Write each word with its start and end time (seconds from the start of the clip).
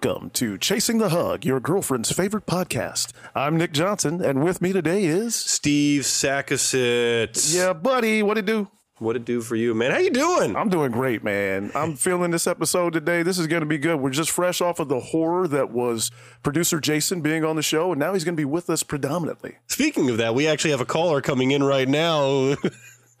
Welcome 0.00 0.30
to 0.34 0.56
Chasing 0.58 0.98
the 0.98 1.08
Hug, 1.08 1.44
your 1.44 1.58
girlfriend's 1.58 2.12
favorite 2.12 2.46
podcast. 2.46 3.10
I'm 3.34 3.56
Nick 3.56 3.72
Johnson, 3.72 4.22
and 4.22 4.44
with 4.44 4.62
me 4.62 4.72
today 4.72 5.02
is 5.04 5.34
Steve 5.34 6.02
Sackasset. 6.02 7.52
yeah, 7.52 7.72
buddy. 7.72 8.22
What 8.22 8.38
it 8.38 8.46
do? 8.46 8.70
What 8.98 9.16
it 9.16 9.24
do 9.24 9.40
for 9.40 9.56
you, 9.56 9.74
man? 9.74 9.90
How 9.90 9.98
you 9.98 10.10
doing? 10.10 10.54
I'm 10.54 10.68
doing 10.68 10.92
great, 10.92 11.24
man. 11.24 11.72
I'm 11.74 11.96
feeling 11.96 12.30
this 12.30 12.46
episode 12.46 12.92
today. 12.92 13.24
This 13.24 13.40
is 13.40 13.48
going 13.48 13.62
to 13.62 13.66
be 13.66 13.76
good. 13.76 13.96
We're 13.96 14.10
just 14.10 14.30
fresh 14.30 14.60
off 14.60 14.78
of 14.78 14.86
the 14.86 15.00
horror 15.00 15.48
that 15.48 15.72
was 15.72 16.12
producer 16.44 16.78
Jason 16.78 17.20
being 17.20 17.44
on 17.44 17.56
the 17.56 17.62
show, 17.62 17.90
and 17.90 17.98
now 17.98 18.12
he's 18.12 18.22
going 18.22 18.36
to 18.36 18.40
be 18.40 18.44
with 18.44 18.70
us 18.70 18.84
predominantly. 18.84 19.56
Speaking 19.66 20.08
of 20.10 20.18
that, 20.18 20.32
we 20.32 20.46
actually 20.46 20.70
have 20.70 20.80
a 20.80 20.86
caller 20.86 21.20
coming 21.20 21.50
in 21.50 21.64
right 21.64 21.88
now. 21.88 22.54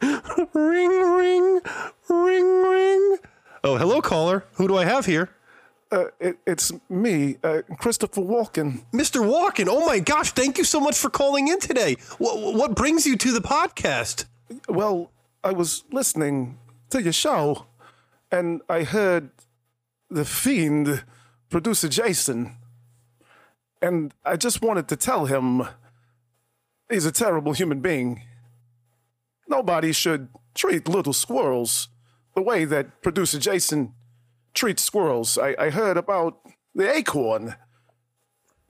ring, 0.00 0.20
ring, 0.54 1.60
ring, 2.08 2.62
ring. 2.62 3.18
Oh, 3.64 3.76
hello, 3.76 4.00
caller. 4.00 4.44
Who 4.52 4.68
do 4.68 4.76
I 4.76 4.84
have 4.84 5.06
here? 5.06 5.30
Uh, 5.90 6.04
it, 6.20 6.38
it's 6.46 6.70
me, 6.90 7.36
uh, 7.42 7.62
Christopher 7.78 8.20
Walken. 8.20 8.84
Mr. 8.92 9.22
Walken. 9.24 9.68
Oh 9.70 9.86
my 9.86 10.00
gosh, 10.00 10.32
thank 10.32 10.58
you 10.58 10.64
so 10.64 10.80
much 10.80 10.98
for 10.98 11.08
calling 11.08 11.48
in 11.48 11.58
today. 11.60 11.96
What, 12.18 12.54
what 12.54 12.74
brings 12.74 13.06
you 13.06 13.16
to 13.16 13.32
the 13.32 13.40
podcast? 13.40 14.26
Well, 14.68 15.10
I 15.42 15.52
was 15.52 15.84
listening 15.90 16.58
to 16.90 17.02
your 17.02 17.12
show, 17.12 17.66
and 18.30 18.60
I 18.68 18.82
heard 18.82 19.30
the 20.10 20.26
fiend, 20.26 21.04
producer 21.48 21.88
Jason, 21.88 22.56
and 23.80 24.12
I 24.24 24.36
just 24.36 24.60
wanted 24.60 24.88
to 24.88 24.96
tell 24.96 25.26
him 25.26 25.62
he's 26.90 27.06
a 27.06 27.12
terrible 27.12 27.52
human 27.52 27.80
being. 27.80 28.22
Nobody 29.46 29.92
should 29.92 30.28
treat 30.54 30.86
little 30.88 31.14
squirrels 31.14 31.88
the 32.34 32.42
way 32.42 32.66
that 32.66 33.02
producer 33.02 33.38
Jason 33.38 33.94
treats 34.54 34.82
squirrels. 34.82 35.38
I, 35.38 35.54
I 35.58 35.70
heard 35.70 35.96
about 35.96 36.38
the 36.74 36.92
acorn, 36.94 37.54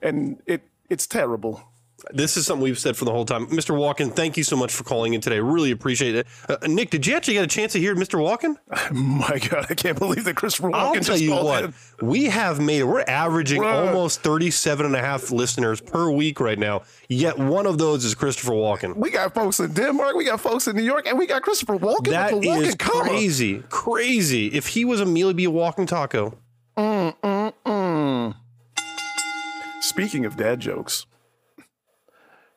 and 0.01 0.41
it 0.45 0.63
it's 0.89 1.07
terrible. 1.07 1.63
This 2.11 2.37
is 2.37 2.45
something 2.45 2.63
we've 2.63 2.79
said 2.79 2.95
for 2.97 3.05
the 3.05 3.11
whole 3.11 3.25
time. 3.25 3.47
Mr. 3.47 3.75
Walken, 3.75 4.15
thank 4.15 4.37
you 4.37 4.43
so 4.43 4.55
much 4.55 4.71
for 4.73 4.83
calling 4.83 5.13
in 5.13 5.21
today. 5.21 5.39
Really 5.39 5.71
appreciate 5.71 6.15
it. 6.15 6.27
Uh, 6.47 6.57
uh 6.61 6.67
Nick, 6.67 6.89
did 6.89 7.05
you 7.05 7.15
actually 7.15 7.35
get 7.35 7.43
a 7.43 7.47
chance 7.47 7.73
to 7.73 7.79
hear 7.79 7.95
Mr. 7.95 8.19
Walken? 8.19 8.55
My 8.91 9.39
God, 9.39 9.67
I 9.69 9.73
can't 9.73 9.97
believe 9.97 10.23
that 10.25 10.35
Christopher 10.35 10.69
Walken 10.69 10.73
I'll 10.75 10.93
tell 10.93 11.03
just 11.03 11.21
you 11.21 11.31
what, 11.31 11.65
in. 11.65 11.73
we 12.01 12.25
have 12.25 12.59
made, 12.59 12.83
we're 12.83 13.01
averaging 13.07 13.63
almost 13.63 14.21
37 14.21 14.85
and 14.85 14.95
a 14.95 14.99
half 14.99 15.31
listeners 15.31 15.81
per 15.81 16.09
week 16.09 16.39
right 16.39 16.59
now. 16.59 16.83
Yet 17.07 17.37
one 17.37 17.65
of 17.65 17.77
those 17.77 18.05
is 18.05 18.15
Christopher 18.15 18.53
Walken. 18.53 18.95
We 18.95 19.09
got 19.11 19.33
folks 19.33 19.59
in 19.59 19.73
Denmark, 19.73 20.15
we 20.15 20.25
got 20.25 20.41
folks 20.41 20.67
in 20.67 20.75
New 20.75 20.83
York, 20.83 21.07
and 21.07 21.17
we 21.17 21.27
got 21.27 21.41
Christopher 21.41 21.77
Walken 21.77 22.09
That 22.09 22.33
with 22.33 22.43
the 22.43 22.49
is 22.49 22.75
Walken 22.75 22.79
comma. 22.79 23.09
crazy. 23.09 23.63
Crazy. 23.69 24.47
If 24.47 24.67
he 24.67 24.85
was 24.85 25.01
a 25.01 25.05
meal, 25.05 25.33
be 25.33 25.45
a 25.45 25.51
walking 25.51 25.85
taco. 25.85 26.37
Mm, 26.77 27.15
mm, 27.21 27.53
mm. 27.65 28.35
Speaking 29.81 30.25
of 30.25 30.37
dad 30.37 30.59
jokes, 30.59 31.05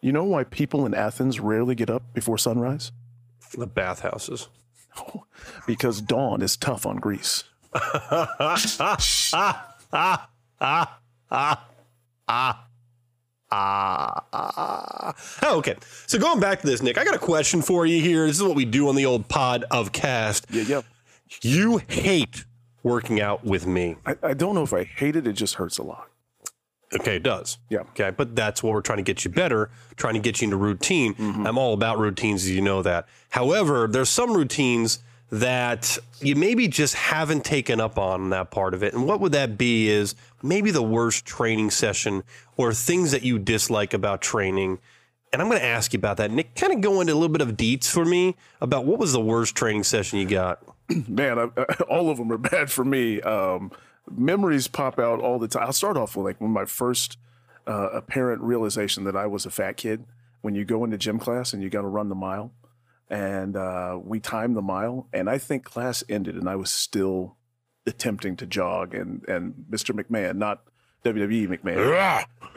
you 0.03 0.13
know 0.13 0.25
why 0.25 0.45
people 0.45 0.85
in 0.85 0.93
Athens 0.95 1.41
rarely 1.41 1.75
get 1.75 1.89
up 1.89 2.03
before 2.13 2.37
sunrise? 2.37 2.93
The 3.57 3.67
bathhouses. 3.67 4.49
Because 5.67 6.01
dawn 6.01 6.43
is 6.43 6.57
tough 6.57 6.87
on 6.87 6.97
Greece. 6.97 7.45
ah, 7.75 8.59
ah, 9.33 10.29
ah, 10.61 10.99
ah, 11.31 11.67
Oh, 15.43 15.59
okay. 15.59 15.77
So 16.07 16.19
going 16.19 16.41
back 16.41 16.61
to 16.61 16.67
this, 16.67 16.83
Nick, 16.83 16.99
I 16.99 17.05
got 17.05 17.15
a 17.15 17.19
question 17.19 17.63
for 17.63 17.87
you 17.87 18.01
here. 18.01 18.27
This 18.27 18.37
is 18.37 18.43
what 18.43 18.57
we 18.57 18.65
do 18.65 18.89
on 18.89 18.95
the 18.97 19.07
old 19.07 19.29
pod 19.29 19.65
of 19.71 19.93
cast. 19.93 20.47
Yeah, 20.51 20.63
yeah. 20.63 20.83
You 21.43 21.79
hate 21.89 22.45
working 22.83 23.21
out 23.21 23.45
with 23.45 23.67
me. 23.67 23.97
I, 24.07 24.17
I 24.23 24.35
don't 24.35 24.55
know 24.55 24.63
if 24.63 24.73
I 24.73 24.85
hate 24.85 25.17
it, 25.17 25.27
it 25.27 25.35
just 25.35 25.55
hurts 25.55 25.79
a 25.79 25.83
lot. 25.83 26.09
Okay, 26.95 27.17
it 27.17 27.23
does. 27.23 27.59
Yeah. 27.71 27.81
Okay, 27.81 28.11
but 28.11 28.37
that's 28.37 28.63
what 28.63 28.73
we're 28.73 28.83
trying 28.83 28.99
to 28.99 29.03
get 29.03 29.25
you 29.25 29.31
better, 29.31 29.71
trying 29.97 30.15
to 30.15 30.21
get 30.21 30.41
you 30.41 30.47
into 30.47 30.57
routine. 30.57 31.15
Mm-hmm. 31.15 31.47
I'm 31.47 31.59
all 31.59 31.75
about 31.75 31.99
routines, 31.99 32.45
as 32.45 32.51
you 32.51 32.61
know 32.61 32.83
that. 32.83 33.09
However, 33.31 33.87
there's 33.89 34.11
some 34.11 34.35
routines 34.35 34.99
that 35.33 35.97
you 36.21 36.37
maybe 36.37 36.69
just 36.69 36.95
haven't 36.95 37.43
taken 37.43 37.81
up 37.81 37.99
on 37.99 38.29
that 38.31 38.51
part 38.51 38.75
of 38.75 38.83
it. 38.83 38.93
And 38.93 39.07
what 39.07 39.19
would 39.21 39.33
that 39.33 39.57
be 39.57 39.89
is 39.89 40.15
maybe 40.43 40.71
the 40.71 40.83
worst 40.83 41.25
training 41.25 41.71
session 41.71 42.23
or 42.59 42.75
things 42.75 43.13
that 43.13 43.23
you 43.23 43.39
dislike 43.39 43.95
about 43.95 44.21
training. 44.21 44.79
And 45.33 45.41
I'm 45.41 45.49
going 45.49 45.59
to 45.59 45.67
ask 45.67 45.95
you 45.95 45.99
about 45.99 46.19
that. 46.19 46.31
Nick, 46.31 46.55
kind 46.55 46.75
of 46.75 46.83
go 46.83 47.01
into 47.01 47.15
a 47.15 47.17
little 47.17 47.31
bit 47.31 47.41
of 47.41 47.57
deets 47.57 47.87
for 47.87 48.05
me 48.05 48.37
about 48.61 48.85
what 48.85 48.99
was 48.99 49.15
the 49.15 49.23
worst 49.23 49.57
training 49.57 49.85
session 49.85 50.19
you 50.19 50.27
got? 50.27 50.63
Man, 51.09 51.39
I, 51.39 51.45
all 51.89 52.11
of 52.11 52.19
them 52.19 52.31
are 52.31 52.39
bad 52.39 52.71
for 52.71 52.85
me. 52.85 53.23
Um, 53.23 53.73
memories 54.11 54.69
pop 54.69 54.99
out 54.99 55.21
all 55.21 55.39
the 55.39 55.49
time. 55.49 55.65
I'll 55.65 55.73
start 55.73 55.97
off 55.97 56.17
with 56.17 56.25
like 56.25 56.41
when 56.41 56.51
my 56.51 56.65
first 56.65 57.19
uh, 57.67 57.89
apparent 57.93 58.43
realization 58.43 59.05
that 59.05 59.17
I 59.17 59.27
was 59.27 59.47
a 59.47 59.51
fat 59.51 59.77
kid. 59.77 60.05
When 60.41 60.57
you 60.57 60.65
go 60.65 60.83
into 60.83 60.99
gym 60.99 61.21
class 61.21 61.53
and 61.53 61.63
you 61.63 61.71
got 61.71 61.83
to 61.83 61.87
run 61.87 62.09
the 62.09 62.17
mile, 62.17 62.53
and 63.09 63.57
uh, 63.57 63.99
we 64.03 64.19
timed 64.19 64.57
the 64.57 64.63
mile, 64.63 65.07
and 65.13 65.31
I 65.31 65.39
think 65.39 65.65
class 65.65 66.03
ended, 66.09 66.35
and 66.35 66.49
I 66.49 66.57
was 66.57 66.71
still 66.73 67.37
attempting 67.87 68.35
to 68.37 68.47
jog, 68.47 68.93
and 68.93 69.25
and 69.29 69.67
Mr. 69.71 69.95
McMahon, 69.95 70.37
not 70.37 70.65
WWE 71.05 71.49
McMahon, 71.49 71.77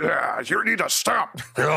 yeah, 0.01 0.41
you 0.41 0.63
need 0.65 0.79
to 0.79 0.89
stop. 0.89 1.39
You're 1.57 1.67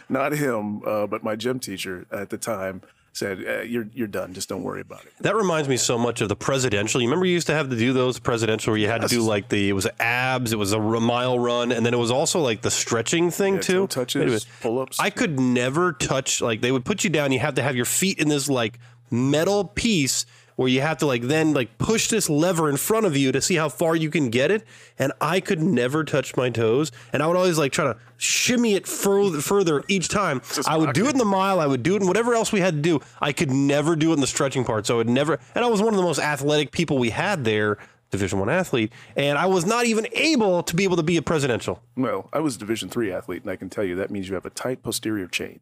not 0.08 0.32
him, 0.32 0.82
uh, 0.86 1.06
but 1.06 1.24
my 1.24 1.36
gym 1.36 1.58
teacher 1.58 2.06
at 2.10 2.30
the 2.30 2.38
time 2.38 2.82
said, 3.12 3.44
uh, 3.46 3.60
"You're 3.62 3.88
you're 3.94 4.06
done. 4.08 4.32
Just 4.34 4.48
don't 4.48 4.62
worry 4.62 4.80
about 4.80 5.04
it." 5.04 5.12
That 5.20 5.36
reminds 5.36 5.68
me 5.68 5.76
so 5.76 5.98
much 5.98 6.20
of 6.20 6.28
the 6.28 6.36
presidential. 6.36 7.00
You 7.00 7.08
remember 7.08 7.26
you 7.26 7.32
used 7.34 7.46
to 7.48 7.54
have 7.54 7.70
to 7.70 7.76
do 7.76 7.92
those 7.92 8.18
presidential 8.18 8.72
where 8.72 8.78
you 8.78 8.88
had 8.88 9.02
to 9.02 9.08
do 9.08 9.20
like 9.22 9.48
the 9.48 9.68
it 9.68 9.72
was 9.74 9.86
abs, 10.00 10.52
it 10.52 10.58
was 10.58 10.72
a 10.72 10.80
mile 10.80 11.38
run, 11.38 11.72
and 11.72 11.84
then 11.84 11.94
it 11.94 11.98
was 11.98 12.10
also 12.10 12.40
like 12.40 12.62
the 12.62 12.70
stretching 12.70 13.30
thing 13.30 13.60
too. 13.60 13.86
touches, 13.86 14.22
Anyway, 14.22 14.38
pull-ups. 14.60 14.98
I 14.98 15.10
could 15.10 15.38
never 15.38 15.92
touch 15.92 16.40
like 16.40 16.60
they 16.60 16.72
would 16.72 16.84
put 16.84 17.04
you 17.04 17.10
down. 17.10 17.32
You 17.32 17.40
have 17.40 17.54
to 17.54 17.62
have 17.62 17.76
your 17.76 17.84
feet 17.84 18.18
in 18.18 18.28
this 18.28 18.48
like 18.48 18.78
metal 19.10 19.64
piece 19.64 20.24
where 20.62 20.70
you 20.70 20.80
have 20.80 20.98
to 20.98 21.06
like 21.06 21.22
then 21.22 21.52
like 21.52 21.76
push 21.78 22.08
this 22.08 22.30
lever 22.30 22.70
in 22.70 22.76
front 22.76 23.04
of 23.06 23.16
you 23.16 23.32
to 23.32 23.42
see 23.42 23.56
how 23.56 23.68
far 23.68 23.94
you 23.94 24.08
can 24.08 24.30
get 24.30 24.50
it. 24.50 24.64
And 24.98 25.12
I 25.20 25.40
could 25.40 25.60
never 25.60 26.04
touch 26.04 26.36
my 26.36 26.50
toes, 26.50 26.92
and 27.12 27.22
I 27.22 27.26
would 27.26 27.36
always 27.36 27.58
like 27.58 27.72
try 27.72 27.84
to 27.84 27.96
shimmy 28.16 28.74
it 28.74 28.86
further 28.86 29.40
further 29.40 29.82
each 29.88 30.08
time. 30.08 30.40
I 30.66 30.76
would 30.76 30.94
do 30.94 31.06
it 31.06 31.12
in 31.12 31.18
the 31.18 31.24
mile. 31.24 31.60
I 31.60 31.66
would 31.66 31.82
do 31.82 31.96
it 31.96 32.02
in 32.02 32.08
whatever 32.08 32.34
else 32.34 32.52
we 32.52 32.60
had 32.60 32.76
to 32.76 32.80
do. 32.80 33.00
I 33.20 33.32
could 33.32 33.50
never 33.50 33.96
do 33.96 34.10
it 34.10 34.14
in 34.14 34.20
the 34.20 34.26
stretching 34.26 34.64
part. 34.64 34.86
So 34.86 34.94
I 34.94 34.96
would 34.98 35.08
never. 35.08 35.38
And 35.54 35.64
I 35.64 35.68
was 35.68 35.82
one 35.82 35.92
of 35.92 35.96
the 35.96 36.04
most 36.04 36.18
athletic 36.18 36.70
people 36.70 36.98
we 36.98 37.10
had 37.10 37.44
there. 37.44 37.78
Division 38.10 38.38
one 38.38 38.50
athlete, 38.50 38.92
and 39.16 39.38
I 39.38 39.46
was 39.46 39.64
not 39.64 39.86
even 39.86 40.06
able 40.12 40.62
to 40.64 40.76
be 40.76 40.84
able 40.84 40.98
to 40.98 41.02
be 41.02 41.16
a 41.16 41.22
presidential. 41.22 41.80
Well, 41.96 42.28
I 42.30 42.40
was 42.40 42.58
Division 42.58 42.90
three 42.90 43.10
athlete, 43.10 43.40
and 43.40 43.50
I 43.50 43.56
can 43.56 43.70
tell 43.70 43.84
you 43.84 43.96
that 43.96 44.10
means 44.10 44.28
you 44.28 44.34
have 44.34 44.44
a 44.44 44.50
tight 44.50 44.82
posterior 44.82 45.26
chain. 45.26 45.60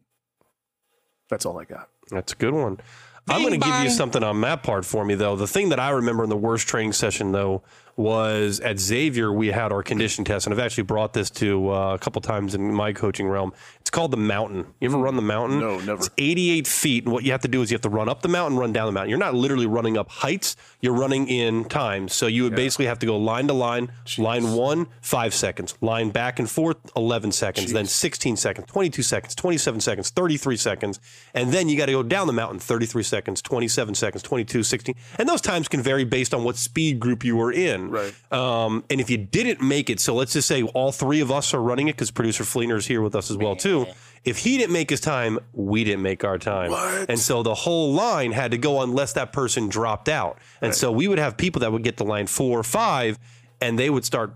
That's 1.29 1.45
all 1.45 1.57
I 1.57 1.63
got. 1.63 1.87
That's 2.09 2.33
a 2.33 2.35
good 2.35 2.53
one. 2.53 2.81
I'm 3.27 3.41
going 3.41 3.59
to 3.59 3.65
give 3.65 3.83
you 3.83 3.89
something 3.89 4.23
on 4.23 4.41
that 4.41 4.63
part 4.63 4.85
for 4.85 5.05
me, 5.05 5.15
though. 5.15 5.35
The 5.35 5.47
thing 5.47 5.69
that 5.69 5.79
I 5.79 5.89
remember 5.91 6.23
in 6.23 6.29
the 6.29 6.37
worst 6.37 6.67
training 6.67 6.93
session, 6.93 7.31
though, 7.31 7.63
was 7.95 8.59
at 8.59 8.79
Xavier, 8.79 9.31
we 9.31 9.47
had 9.47 9.71
our 9.71 9.83
condition 9.83 10.23
test. 10.25 10.45
And 10.45 10.53
I've 10.53 10.59
actually 10.59 10.83
brought 10.83 11.13
this 11.13 11.29
to 11.31 11.71
uh, 11.71 11.93
a 11.93 11.99
couple 11.99 12.21
times 12.21 12.55
in 12.55 12.73
my 12.73 12.93
coaching 12.93 13.27
realm. 13.27 13.53
It's 13.79 13.89
called 13.89 14.11
the 14.11 14.17
mountain. 14.17 14.65
You 14.79 14.89
ever 14.89 14.97
run 14.97 15.15
the 15.15 15.21
mountain? 15.21 15.59
No, 15.59 15.77
never. 15.79 15.93
It's 15.93 16.09
88 16.17 16.67
feet. 16.67 17.03
And 17.05 17.13
what 17.13 17.23
you 17.23 17.31
have 17.31 17.41
to 17.41 17.47
do 17.47 17.61
is 17.61 17.71
you 17.71 17.75
have 17.75 17.81
to 17.81 17.89
run 17.89 18.09
up 18.09 18.21
the 18.21 18.27
mountain, 18.27 18.57
run 18.57 18.71
down 18.71 18.85
the 18.85 18.91
mountain. 18.91 19.09
You're 19.09 19.19
not 19.19 19.33
literally 19.33 19.65
running 19.65 19.97
up 19.97 20.09
heights, 20.09 20.55
you're 20.81 20.93
running 20.93 21.27
in 21.27 21.65
time. 21.65 22.07
So 22.07 22.27
you 22.27 22.43
would 22.43 22.55
basically 22.55 22.85
have 22.85 22.99
to 22.99 23.05
go 23.05 23.17
line 23.17 23.47
to 23.47 23.53
line. 23.53 23.91
Line 24.17 24.53
one, 24.53 24.87
five 25.01 25.33
seconds. 25.33 25.75
Line 25.81 26.09
back 26.09 26.39
and 26.39 26.49
forth, 26.49 26.77
11 26.95 27.31
seconds. 27.31 27.71
Then 27.71 27.85
16 27.85 28.37
seconds, 28.37 28.67
22 28.67 29.03
seconds, 29.03 29.35
27 29.35 29.81
seconds, 29.81 30.09
33 30.09 30.57
seconds. 30.57 30.99
And 31.33 31.51
then 31.51 31.69
you 31.69 31.77
got 31.77 31.87
to 31.87 31.91
go 31.91 32.03
down 32.03 32.27
the 32.27 32.33
mountain, 32.33 32.59
33 32.59 33.03
seconds, 33.03 33.41
27 33.41 33.95
seconds, 33.95 34.23
22, 34.23 34.63
16. 34.63 34.95
And 35.17 35.27
those 35.27 35.41
times 35.41 35.67
can 35.67 35.81
vary 35.81 36.03
based 36.03 36.33
on 36.33 36.43
what 36.43 36.55
speed 36.55 36.99
group 36.99 37.23
you 37.23 37.35
were 37.35 37.51
in. 37.51 37.80
Right. 37.89 38.13
Um, 38.31 38.83
and 38.89 39.01
if 39.01 39.09
you 39.09 39.17
didn't 39.17 39.61
make 39.61 39.89
it, 39.89 39.99
so 39.99 40.13
let's 40.15 40.33
just 40.33 40.47
say 40.47 40.63
all 40.63 40.91
three 40.91 41.21
of 41.21 41.31
us 41.31 41.53
are 41.53 41.61
running 41.61 41.87
it 41.87 41.93
because 41.93 42.11
producer 42.11 42.43
Fleener 42.43 42.77
is 42.77 42.85
here 42.85 43.01
with 43.01 43.15
us 43.15 43.31
as 43.31 43.37
well 43.37 43.55
too. 43.55 43.87
If 44.23 44.37
he 44.37 44.57
didn't 44.57 44.73
make 44.73 44.89
his 44.91 45.01
time, 45.01 45.39
we 45.51 45.83
didn't 45.83 46.03
make 46.03 46.23
our 46.23 46.37
time. 46.37 46.71
What? 46.71 47.09
And 47.09 47.17
so 47.17 47.41
the 47.41 47.55
whole 47.55 47.91
line 47.93 48.31
had 48.31 48.51
to 48.51 48.57
go 48.57 48.81
unless 48.81 49.13
that 49.13 49.33
person 49.33 49.67
dropped 49.67 50.09
out. 50.09 50.37
And 50.61 50.75
so 50.75 50.91
we 50.91 51.07
would 51.07 51.17
have 51.17 51.37
people 51.37 51.61
that 51.61 51.71
would 51.71 51.83
get 51.83 51.97
to 51.97 52.03
line 52.03 52.27
four 52.27 52.59
or 52.59 52.63
five, 52.63 53.17
and 53.59 53.79
they 53.79 53.89
would 53.89 54.05
start 54.05 54.35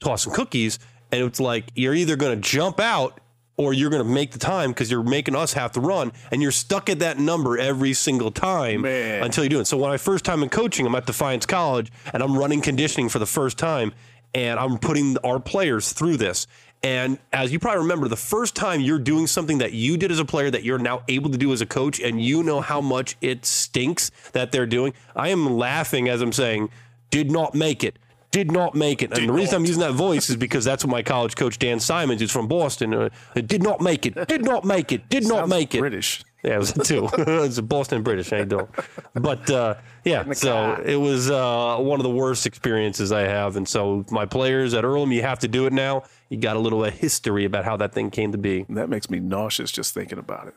tossing 0.00 0.32
cookies. 0.32 0.80
And 1.12 1.22
it's 1.22 1.38
like 1.38 1.66
you're 1.76 1.94
either 1.94 2.16
going 2.16 2.40
to 2.40 2.48
jump 2.48 2.80
out 2.80 3.20
or 3.56 3.72
you're 3.72 3.90
going 3.90 4.02
to 4.02 4.08
make 4.08 4.32
the 4.32 4.38
time 4.38 4.70
because 4.70 4.90
you're 4.90 5.02
making 5.02 5.36
us 5.36 5.52
have 5.52 5.72
to 5.72 5.80
run, 5.80 6.12
and 6.32 6.42
you're 6.42 6.50
stuck 6.50 6.88
at 6.88 6.98
that 6.98 7.18
number 7.18 7.58
every 7.58 7.92
single 7.92 8.30
time 8.30 8.82
Man. 8.82 9.22
until 9.22 9.44
you 9.44 9.50
do 9.50 9.60
it. 9.60 9.66
So 9.66 9.76
when 9.76 9.90
I 9.90 9.96
first 9.96 10.24
time 10.24 10.42
in 10.42 10.48
coaching, 10.48 10.86
I'm 10.86 10.94
at 10.94 11.06
Defiance 11.06 11.46
College 11.46 11.92
and 12.12 12.22
I'm 12.22 12.36
running 12.36 12.60
conditioning 12.60 13.08
for 13.08 13.18
the 13.18 13.26
first 13.26 13.58
time, 13.58 13.92
and 14.34 14.58
I'm 14.58 14.78
putting 14.78 15.16
our 15.18 15.38
players 15.38 15.92
through 15.92 16.16
this. 16.16 16.46
And 16.82 17.18
as 17.32 17.50
you 17.50 17.58
probably 17.58 17.80
remember, 17.82 18.08
the 18.08 18.16
first 18.16 18.54
time 18.54 18.82
you're 18.82 18.98
doing 18.98 19.26
something 19.26 19.58
that 19.58 19.72
you 19.72 19.96
did 19.96 20.10
as 20.10 20.18
a 20.18 20.24
player 20.24 20.50
that 20.50 20.64
you're 20.64 20.78
now 20.78 21.02
able 21.08 21.30
to 21.30 21.38
do 21.38 21.50
as 21.52 21.62
a 21.62 21.66
coach, 21.66 21.98
and 21.98 22.22
you 22.22 22.42
know 22.42 22.60
how 22.60 22.82
much 22.82 23.16
it 23.22 23.46
stinks 23.46 24.10
that 24.32 24.52
they're 24.52 24.66
doing. 24.66 24.92
I 25.16 25.28
am 25.28 25.56
laughing 25.56 26.10
as 26.10 26.20
I'm 26.20 26.32
saying, 26.32 26.68
did 27.08 27.30
not 27.30 27.54
make 27.54 27.84
it. 27.84 27.98
Did 28.34 28.50
not 28.50 28.74
make 28.74 29.00
it. 29.00 29.16
And 29.16 29.28
the 29.28 29.32
reason 29.32 29.54
I'm 29.54 29.64
using 29.64 29.80
that 29.82 29.92
voice 29.92 30.28
is 30.28 30.34
because 30.34 30.64
that's 30.64 30.84
what 30.84 30.90
my 30.90 31.04
college 31.04 31.36
coach 31.36 31.56
Dan 31.56 31.78
Simons, 31.78 32.20
who's 32.20 32.32
from 32.32 32.48
Boston, 32.48 32.92
uh, 32.92 33.08
did 33.34 33.62
not 33.62 33.80
make 33.80 34.06
it. 34.06 34.26
Did 34.26 34.44
not 34.44 34.64
make 34.64 34.90
it. 34.90 35.08
Did 35.08 35.22
not 35.22 35.38
Sounds 35.38 35.50
make 35.50 35.72
it. 35.72 35.78
British. 35.78 36.24
Yeah, 36.42 36.56
it 36.56 36.58
was 36.58 36.72
too. 36.72 37.08
it's 37.16 37.58
a 37.58 37.62
Boston 37.62 38.02
British. 38.02 38.32
I 38.32 38.42
don't. 38.42 38.68
But 39.14 39.48
uh, 39.48 39.76
yeah, 40.04 40.32
so 40.32 40.82
it 40.84 40.96
was 40.96 41.30
uh, 41.30 41.76
one 41.78 42.00
of 42.00 42.02
the 42.02 42.10
worst 42.10 42.44
experiences 42.44 43.12
I 43.12 43.20
have. 43.20 43.54
And 43.54 43.68
so 43.68 44.04
my 44.10 44.26
players 44.26 44.74
at 44.74 44.84
Earlham, 44.84 45.12
you 45.12 45.22
have 45.22 45.38
to 45.38 45.48
do 45.48 45.66
it 45.66 45.72
now. 45.72 46.02
You 46.28 46.38
got 46.38 46.56
a 46.56 46.58
little 46.58 46.84
of 46.84 46.92
history 46.92 47.44
about 47.44 47.64
how 47.64 47.76
that 47.76 47.92
thing 47.92 48.10
came 48.10 48.32
to 48.32 48.38
be. 48.38 48.66
That 48.68 48.88
makes 48.88 49.08
me 49.08 49.20
nauseous 49.20 49.70
just 49.70 49.94
thinking 49.94 50.18
about 50.18 50.48
it. 50.48 50.54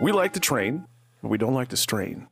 We 0.00 0.12
like 0.12 0.32
to 0.32 0.40
train, 0.40 0.86
but 1.20 1.28
we 1.28 1.36
don't 1.36 1.52
like 1.52 1.68
to 1.68 1.76
strain. 1.76 2.28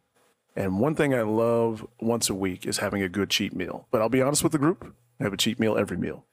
And 0.56 0.81
one 0.81 0.95
thing 0.95 1.15
I 1.15 1.23
love 1.23 1.87
once 2.00 2.29
a 2.29 2.35
week 2.35 2.67
is 2.67 2.79
having 2.79 3.03
a 3.03 3.09
good 3.09 3.31
cheat 3.31 3.55
meal. 3.55 3.87
But 3.91 4.00
I'll 4.00 4.09
be 4.09 4.23
honest 4.23 4.43
with 4.43 4.53
the 4.53 4.59
group, 4.59 4.95
I 5.21 5.25
have 5.25 5.33
a 5.33 5.37
cheat 5.37 5.61
meal 5.61 5.77
every 5.77 5.97
meal. 5.97 6.25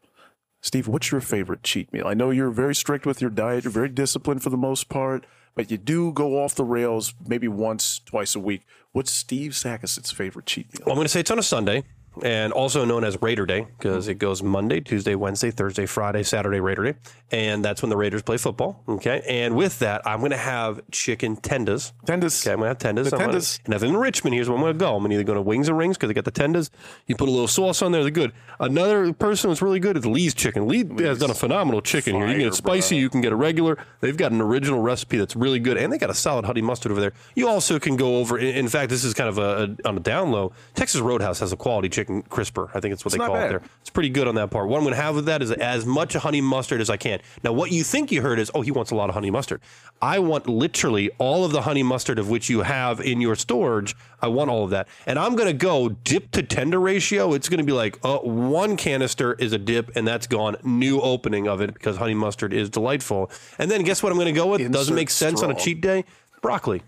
Steve, 0.62 0.88
what's 0.88 1.12
your 1.12 1.22
favorite 1.22 1.62
cheat 1.62 1.94
meal? 1.94 2.08
I 2.08 2.16
know 2.16 2.32
you're 2.32 2.50
very 2.50 2.74
strict 2.74 3.06
with 3.06 3.22
your 3.22 3.30
diet, 3.30 3.66
you're 3.66 3.72
very 3.72 3.90
disciplined 3.90 4.42
for 4.42 4.50
the 4.50 4.58
most 4.58 4.90
part, 4.90 5.26
but 5.54 5.70
you 5.70 5.78
do 5.78 6.12
go 6.12 6.44
off 6.44 6.56
the 6.56 6.64
rails 6.64 7.14
maybe 7.28 7.48
once, 7.48 8.00
twice 8.00 8.36
a 8.36 8.40
week. 8.40 8.64
What's 8.92 9.12
Steve 9.12 9.52
Sackis's 9.52 10.12
favorite 10.12 10.48
cheat 10.48 10.74
meal? 10.74 10.84
Well, 10.86 10.94
I'm 10.94 10.98
going 10.98 11.06
to 11.06 11.10
say 11.10 11.20
it's 11.20 11.30
on 11.30 11.38
a 11.38 11.44
Sunday. 11.44 11.84
And 12.24 12.54
also 12.54 12.86
known 12.86 13.04
as 13.04 13.22
Raider 13.22 13.46
Day 13.46 13.68
because 13.78 14.08
it 14.08 14.16
goes 14.16 14.42
Monday, 14.42 14.80
Tuesday, 14.80 15.16
Wednesday, 15.16 15.52
Thursday, 15.52 15.86
Friday, 15.86 16.24
Saturday, 16.24 16.60
Raider 16.60 16.92
Day. 16.92 16.98
And 17.32 17.66
that's 17.66 17.82
when 17.82 17.90
the 17.90 17.98
Raiders 17.98 18.22
play 18.22 18.38
football. 18.38 18.82
Okay. 18.88 19.22
And 19.28 19.56
with 19.56 19.80
that, 19.80 20.02
I'm 20.06 20.20
going 20.20 20.32
to 20.32 20.38
have 20.38 20.82
chicken 20.92 21.36
tenders. 21.36 21.94
Tenders. 22.06 22.46
Okay, 22.46 22.54
I'm 22.54 22.60
gonna 22.60 22.70
have 22.70 22.78
tenders. 22.78 23.10
The 23.10 23.16
I'm 23.16 23.20
gonna- 23.20 23.32
tenders. 23.34 23.60
and 23.66 23.74
if 23.74 23.82
I'm 23.82 23.90
in 23.90 23.98
Richmond, 23.98 24.34
here's 24.36 24.48
where 24.48 24.58
I'm 24.58 24.64
gonna 24.64 24.74
go. 24.76 24.96
I'm 24.96 25.04
gonna 25.04 25.16
either 25.16 25.24
go 25.24 25.34
to 25.34 25.42
Wings 25.42 25.68
and 25.68 25.78
Rings 25.78 25.98
because 25.98 26.08
they 26.10 26.14
got 26.14 26.26
the 26.26 26.32
tenders. 26.32 26.70
You 27.08 27.16
put 27.16 27.28
a 27.28 27.32
little 27.32 27.48
sauce 27.48 27.82
on 27.82 27.92
there, 27.92 28.02
they're 28.04 28.12
good. 28.12 28.32
Another 28.60 29.12
person 29.14 29.50
that's 29.50 29.62
really 29.62 29.80
good 29.80 29.98
is 29.98 30.06
Lee's 30.06 30.34
Chicken. 30.34 30.68
Lee 30.68 30.86
has 31.04 31.20
done 31.20 31.32
a 31.32 31.34
phenomenal 31.36 31.82
chicken 31.82 32.16
here. 32.16 32.26
You 32.28 32.34
can 32.34 32.40
get 32.40 32.48
it 32.48 32.50
Fire, 32.52 32.82
spicy, 32.82 32.96
you 32.98 33.10
can 33.10 33.22
get 33.22 33.34
a 33.34 33.36
regular. 33.36 33.78
They've 34.02 34.16
got 34.16 34.32
an 34.32 34.40
original 34.42 34.80
recipe 34.82 35.18
that's 35.18 35.36
really 35.36 35.60
good, 35.60 35.78
and 35.78 35.92
they 35.92 35.98
got 35.98 36.10
a 36.10 36.14
solid 36.14 36.46
honey 36.46 36.62
mustard 36.62 36.92
over 36.92 37.02
there. 37.02 37.14
You 37.36 37.50
also 37.50 37.80
can 37.80 37.96
go 37.98 38.18
over. 38.18 38.38
In, 38.38 38.56
in 38.56 38.68
fact, 38.68 38.90
this 38.92 39.04
is 39.04 39.14
kind 39.16 39.28
of 39.30 39.38
a, 39.40 39.76
a 39.84 39.88
on 39.88 39.98
a 39.98 40.00
down 40.00 40.32
low. 40.32 40.54
Texas 40.76 41.02
Roadhouse 41.02 41.40
has 41.40 41.52
a 41.52 41.58
quality 41.58 41.90
chicken 41.90 42.05
crisper. 42.30 42.69
I 42.74 42.80
think 42.80 42.94
it's 42.94 43.04
what 43.04 43.12
they 43.12 43.18
not 43.18 43.28
call 43.28 43.38
it 43.38 43.50
there. 43.50 43.62
It's 43.81 43.90
pretty 43.90 44.10
good 44.10 44.28
on 44.28 44.36
that 44.36 44.52
part. 44.52 44.68
What 44.68 44.78
I'm 44.78 44.84
going 44.84 44.96
to 44.96 45.02
have 45.02 45.16
with 45.16 45.25
that 45.25 45.42
is 45.42 45.52
as 45.52 45.86
much 45.86 46.13
honey 46.13 46.42
mustard 46.42 46.81
as 46.81 46.90
I 46.90 46.98
can. 46.98 47.19
Now, 47.44 47.54
what 47.54 47.72
you 47.72 47.84
think 47.84 48.12
you 48.12 48.22
heard 48.22 48.40
is, 48.40 48.52
oh, 48.54 48.62
he 48.62 48.72
wants 48.72 48.92
a 48.92 48.96
lot 48.96 49.10
of 49.10 49.16
honey 49.16 49.31
mustard. 49.31 49.62
I 50.02 50.19
want 50.19 50.48
literally 50.48 51.10
all 51.18 51.46
of 51.46 51.52
the 51.52 51.62
honey 51.62 51.84
mustard 51.84 52.19
of 52.19 52.30
which 52.30 52.50
you 52.50 52.63
have 52.63 53.00
in 53.00 53.22
your 53.22 53.36
storage. 53.36 53.96
I 54.22 54.28
want 54.28 54.50
all 54.50 54.63
of 54.63 54.72
that. 54.72 54.88
And 55.06 55.18
I'm 55.18 55.36
going 55.36 55.48
to 55.48 55.54
go 55.54 55.90
dip 55.90 56.31
to 56.31 56.44
tender 56.44 56.80
ratio. 56.80 57.34
It's 57.34 57.50
going 57.50 57.60
to 57.60 57.66
be 57.66 57.72
like 57.72 58.00
uh, 58.04 58.19
one 58.19 58.78
canister 58.78 59.34
is 59.34 59.54
a 59.54 59.57
dip, 59.57 59.96
and 59.96 60.07
that's 60.07 60.28
gone. 60.28 60.57
New 60.63 61.00
opening 61.00 61.48
of 61.48 61.62
it 61.62 61.74
because 61.74 61.98
honey 61.98 62.13
mustard 62.13 62.54
is 62.54 62.69
delightful. 62.69 63.31
And 63.57 63.69
then 63.69 63.84
guess 63.84 64.04
what 64.04 64.12
I'm 64.12 64.18
going 64.18 64.34
to 64.34 64.40
go 64.40 64.48
with? 64.48 64.72
Doesn't 64.72 64.96
make 64.96 65.10
sense 65.10 65.42
on 65.42 65.52
a 65.52 65.56
cheat 65.56 65.81
day. 65.81 66.06
Broccoli. 66.42 66.84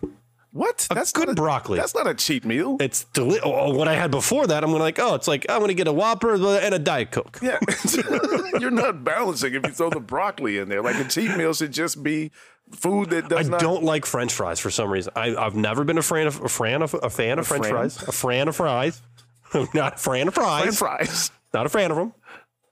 What? 0.58 0.88
That's 0.92 1.12
good 1.12 1.28
not 1.28 1.34
a, 1.34 1.36
broccoli. 1.36 1.78
That's 1.78 1.94
not 1.94 2.08
a 2.08 2.16
cheat 2.16 2.44
meal. 2.44 2.78
It's 2.80 3.04
deli- 3.14 3.40
oh, 3.42 3.54
oh 3.54 3.74
what 3.76 3.88
I 3.88 3.94
had 3.94 4.10
before 4.10 4.48
that. 4.48 4.64
I'm 4.64 4.72
to 4.72 4.78
like, 4.78 4.98
oh, 4.98 5.14
it's 5.14 5.28
like 5.28 5.46
I'm 5.50 5.66
to 5.68 5.76
get 5.76 5.88
a 5.88 5.94
Whopper 5.94 6.34
and 6.34 6.74
a 6.74 6.80
Diet 6.80 7.12
Coke. 7.12 7.38
Yeah, 7.44 7.60
you're 8.60 8.72
not 8.72 9.04
balancing 9.04 9.54
if 9.54 9.64
you 9.64 9.72
throw 9.72 9.92
the 9.92 10.00
broccoli 10.00 10.58
in 10.58 10.68
there. 10.68 10.82
Like 10.82 10.96
a 10.96 11.08
cheat 11.08 11.38
meal 11.38 11.54
should 11.54 11.74
just 11.74 12.02
be 12.02 12.32
food 12.72 13.12
that 13.12 13.26
I 13.26 13.28
does 13.28 13.50
not. 13.50 13.62
I 13.62 13.64
don't 13.64 13.84
like 13.84 14.08
French 14.08 14.34
fries 14.34 14.60
for 14.60 14.72
some 14.72 14.90
reason. 14.90 15.14
I, 15.16 15.36
I've 15.36 15.56
never 15.56 15.84
been 15.84 16.00
a 16.00 16.02
fan 16.02 16.26
of 16.26 16.42
a 16.44 16.50
fan 16.50 16.82
of 16.82 16.96
a 16.96 17.10
fan 17.12 17.38
of 17.38 17.46
French 17.46 17.66
fan? 17.66 17.74
fries. 17.74 18.02
A 18.02 18.12
fan 18.12 18.48
of 18.48 18.56
fries. 18.56 19.02
I'm 19.54 19.68
not 19.76 19.94
a 19.94 19.98
fan 19.98 20.28
of 20.28 20.34
fries. 20.34 20.64
French 20.64 20.78
fries. 20.78 21.32
Not 21.54 21.68
a 21.68 21.70
fan 21.70 21.92
of 21.92 21.98
them. 21.98 22.14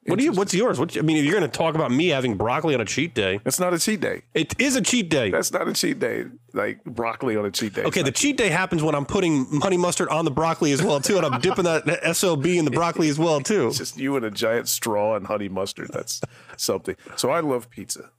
What 0.07 0.19
do 0.19 0.25
you? 0.25 0.31
What's 0.33 0.53
yours? 0.53 0.79
What, 0.79 0.95
I 0.97 1.01
mean, 1.01 1.17
if 1.17 1.25
you're 1.25 1.33
going 1.37 1.49
to 1.49 1.57
talk 1.57 1.73
about 1.73 1.89
me 1.91 2.09
having 2.09 2.37
broccoli 2.37 2.75
on 2.75 2.81
a 2.81 2.85
cheat 2.85 3.15
day, 3.15 3.39
It's 3.43 3.59
not 3.59 3.73
a 3.73 3.79
cheat 3.79 4.01
day. 4.01 4.21
it 4.35 4.53
is 4.59 4.75
a 4.75 4.81
cheat 4.81 5.09
day. 5.09 5.31
That's 5.31 5.51
not 5.51 5.67
a 5.67 5.73
cheat 5.73 5.97
day. 5.99 6.25
Like 6.53 6.83
broccoli 6.83 7.35
on 7.37 7.45
a 7.45 7.51
cheat 7.51 7.73
day. 7.73 7.83
Okay, 7.83 8.03
the 8.03 8.11
cheat 8.11 8.37
day 8.37 8.49
happens 8.49 8.83
when 8.83 8.93
I'm 8.93 9.05
putting 9.05 9.45
honey 9.61 9.77
mustard 9.77 10.09
on 10.09 10.23
the 10.25 10.31
broccoli 10.31 10.71
as 10.73 10.83
well 10.83 11.01
too, 11.01 11.17
and 11.17 11.25
I'm 11.25 11.41
dipping 11.41 11.65
that 11.65 12.15
sob 12.15 12.45
in 12.45 12.65
the 12.65 12.71
broccoli 12.71 13.09
as 13.09 13.17
well 13.17 13.41
too. 13.41 13.67
It's 13.67 13.79
just 13.79 13.97
you 13.97 14.15
and 14.15 14.23
a 14.25 14.31
giant 14.31 14.67
straw 14.67 15.15
and 15.15 15.25
honey 15.25 15.49
mustard. 15.49 15.89
That's 15.91 16.21
something. 16.55 16.95
So 17.15 17.31
I 17.31 17.39
love 17.39 17.69
pizza. 17.69 18.11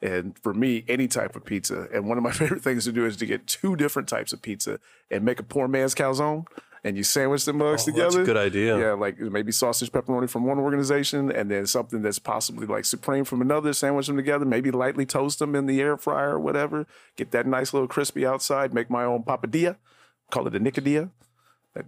And 0.00 0.38
for 0.38 0.54
me, 0.54 0.84
any 0.88 1.08
type 1.08 1.34
of 1.34 1.44
pizza. 1.44 1.88
And 1.92 2.08
one 2.08 2.18
of 2.18 2.24
my 2.24 2.30
favorite 2.40 2.62
things 2.62 2.84
to 2.84 2.92
do 2.92 3.04
is 3.06 3.16
to 3.16 3.26
get 3.26 3.46
two 3.46 3.76
different 3.76 4.08
types 4.08 4.32
of 4.32 4.42
pizza 4.42 4.78
and 5.10 5.24
make 5.24 5.40
a 5.40 5.42
poor 5.44 5.68
man's 5.68 5.94
calzone. 5.94 6.46
And 6.84 6.96
you 6.96 7.02
sandwich 7.02 7.44
the 7.44 7.52
mugs 7.52 7.88
Oh, 7.88 7.92
that's 7.92 8.14
together. 8.14 8.22
a 8.22 8.24
good 8.24 8.36
idea. 8.36 8.78
Yeah, 8.78 8.92
like 8.92 9.18
maybe 9.18 9.50
sausage 9.52 9.90
pepperoni 9.90 10.30
from 10.30 10.44
one 10.44 10.58
organization, 10.58 11.30
and 11.32 11.50
then 11.50 11.66
something 11.66 12.02
that's 12.02 12.18
possibly 12.18 12.66
like 12.66 12.84
supreme 12.84 13.24
from 13.24 13.40
another. 13.42 13.72
Sandwich 13.72 14.06
them 14.06 14.16
together. 14.16 14.44
Maybe 14.44 14.70
lightly 14.70 15.04
toast 15.04 15.40
them 15.40 15.54
in 15.54 15.66
the 15.66 15.80
air 15.80 15.96
fryer 15.96 16.30
or 16.34 16.38
whatever. 16.38 16.86
Get 17.16 17.32
that 17.32 17.46
nice 17.46 17.72
little 17.74 17.88
crispy 17.88 18.24
outside. 18.24 18.72
Make 18.72 18.90
my 18.90 19.04
own 19.04 19.24
papadilla. 19.24 19.76
Call 20.30 20.46
it 20.46 20.54
a 20.54 20.60
nicodilla. 20.60 21.10
That 21.74 21.86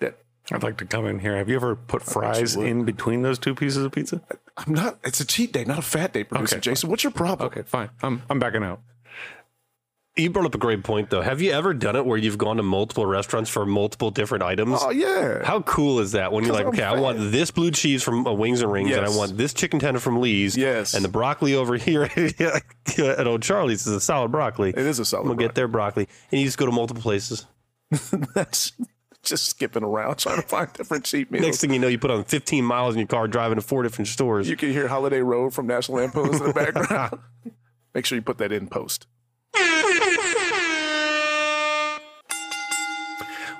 that 0.00 0.18
I'd 0.50 0.62
like 0.62 0.78
to 0.78 0.86
come 0.86 1.06
in 1.06 1.18
here. 1.18 1.36
Have 1.36 1.48
you 1.48 1.56
ever 1.56 1.76
put 1.76 2.02
fries 2.02 2.56
in 2.56 2.84
between 2.84 3.22
those 3.22 3.38
two 3.38 3.54
pieces 3.54 3.84
of 3.84 3.92
pizza? 3.92 4.22
I'm 4.56 4.72
not. 4.72 4.98
It's 5.04 5.20
a 5.20 5.24
cheat 5.26 5.52
day, 5.52 5.64
not 5.64 5.78
a 5.78 5.82
fat 5.82 6.12
day, 6.12 6.24
producer 6.24 6.56
Okay, 6.56 6.60
Jason. 6.60 6.88
What's 6.90 7.04
your 7.04 7.12
problem? 7.12 7.46
Okay, 7.48 7.62
fine. 7.62 7.90
I'm 8.02 8.22
I'm 8.30 8.38
backing 8.38 8.62
out. 8.64 8.80
You 10.14 10.28
brought 10.28 10.44
up 10.44 10.54
a 10.54 10.58
great 10.58 10.84
point 10.84 11.08
though. 11.08 11.22
Have 11.22 11.40
you 11.40 11.52
ever 11.52 11.72
done 11.72 11.96
it 11.96 12.04
where 12.04 12.18
you've 12.18 12.36
gone 12.36 12.58
to 12.58 12.62
multiple 12.62 13.06
restaurants 13.06 13.48
for 13.48 13.64
multiple 13.64 14.10
different 14.10 14.44
items? 14.44 14.78
Oh 14.82 14.90
yeah. 14.90 15.42
How 15.42 15.62
cool 15.62 16.00
is 16.00 16.12
that 16.12 16.32
when 16.32 16.44
you're 16.44 16.52
like, 16.52 16.64
I'm 16.66 16.68
okay, 16.74 16.82
I 16.82 17.00
want 17.00 17.18
this 17.32 17.50
blue 17.50 17.70
cheese 17.70 18.02
from 18.02 18.26
uh, 18.26 18.32
Wings 18.32 18.60
and 18.60 18.70
Rings, 18.70 18.94
and 18.94 19.06
I 19.06 19.08
want 19.08 19.38
this 19.38 19.54
chicken 19.54 19.78
tender 19.80 20.00
from 20.00 20.20
Lee's, 20.20 20.54
Yes. 20.54 20.92
and 20.92 21.02
the 21.02 21.08
broccoli 21.08 21.54
over 21.54 21.76
here 21.78 22.02
at 22.98 23.26
Old 23.26 23.42
Charlie's 23.42 23.86
is 23.86 23.94
a 23.94 24.00
solid 24.00 24.30
broccoli. 24.30 24.70
It 24.70 24.76
is 24.78 24.98
a 24.98 25.04
solid 25.06 25.26
We'll 25.28 25.36
get 25.36 25.54
their 25.54 25.68
broccoli, 25.68 26.06
and 26.30 26.40
you 26.40 26.46
just 26.46 26.58
go 26.58 26.66
to 26.66 26.72
multiple 26.72 27.02
places. 27.02 27.46
That's 28.34 28.72
just 29.22 29.46
skipping 29.46 29.82
around 29.82 30.16
trying 30.18 30.36
to 30.42 30.46
find 30.46 30.70
different 30.74 31.04
cheat 31.06 31.30
meals. 31.30 31.44
Next 31.46 31.60
thing 31.62 31.72
you 31.72 31.78
know, 31.78 31.88
you 31.88 31.98
put 31.98 32.10
on 32.10 32.24
15 32.24 32.62
miles 32.66 32.94
in 32.96 32.98
your 33.00 33.08
car, 33.08 33.28
driving 33.28 33.56
to 33.56 33.62
four 33.62 33.82
different 33.82 34.08
stores. 34.08 34.46
you 34.46 34.56
can 34.56 34.72
hear 34.72 34.88
Holiday 34.88 35.20
Road 35.20 35.54
from 35.54 35.66
National 35.66 35.98
Lampoons 35.98 36.38
in 36.38 36.48
the 36.48 36.52
background. 36.52 37.18
Make 37.94 38.04
sure 38.04 38.16
you 38.16 38.22
put 38.22 38.36
that 38.38 38.52
in 38.52 38.66
post. 38.66 39.06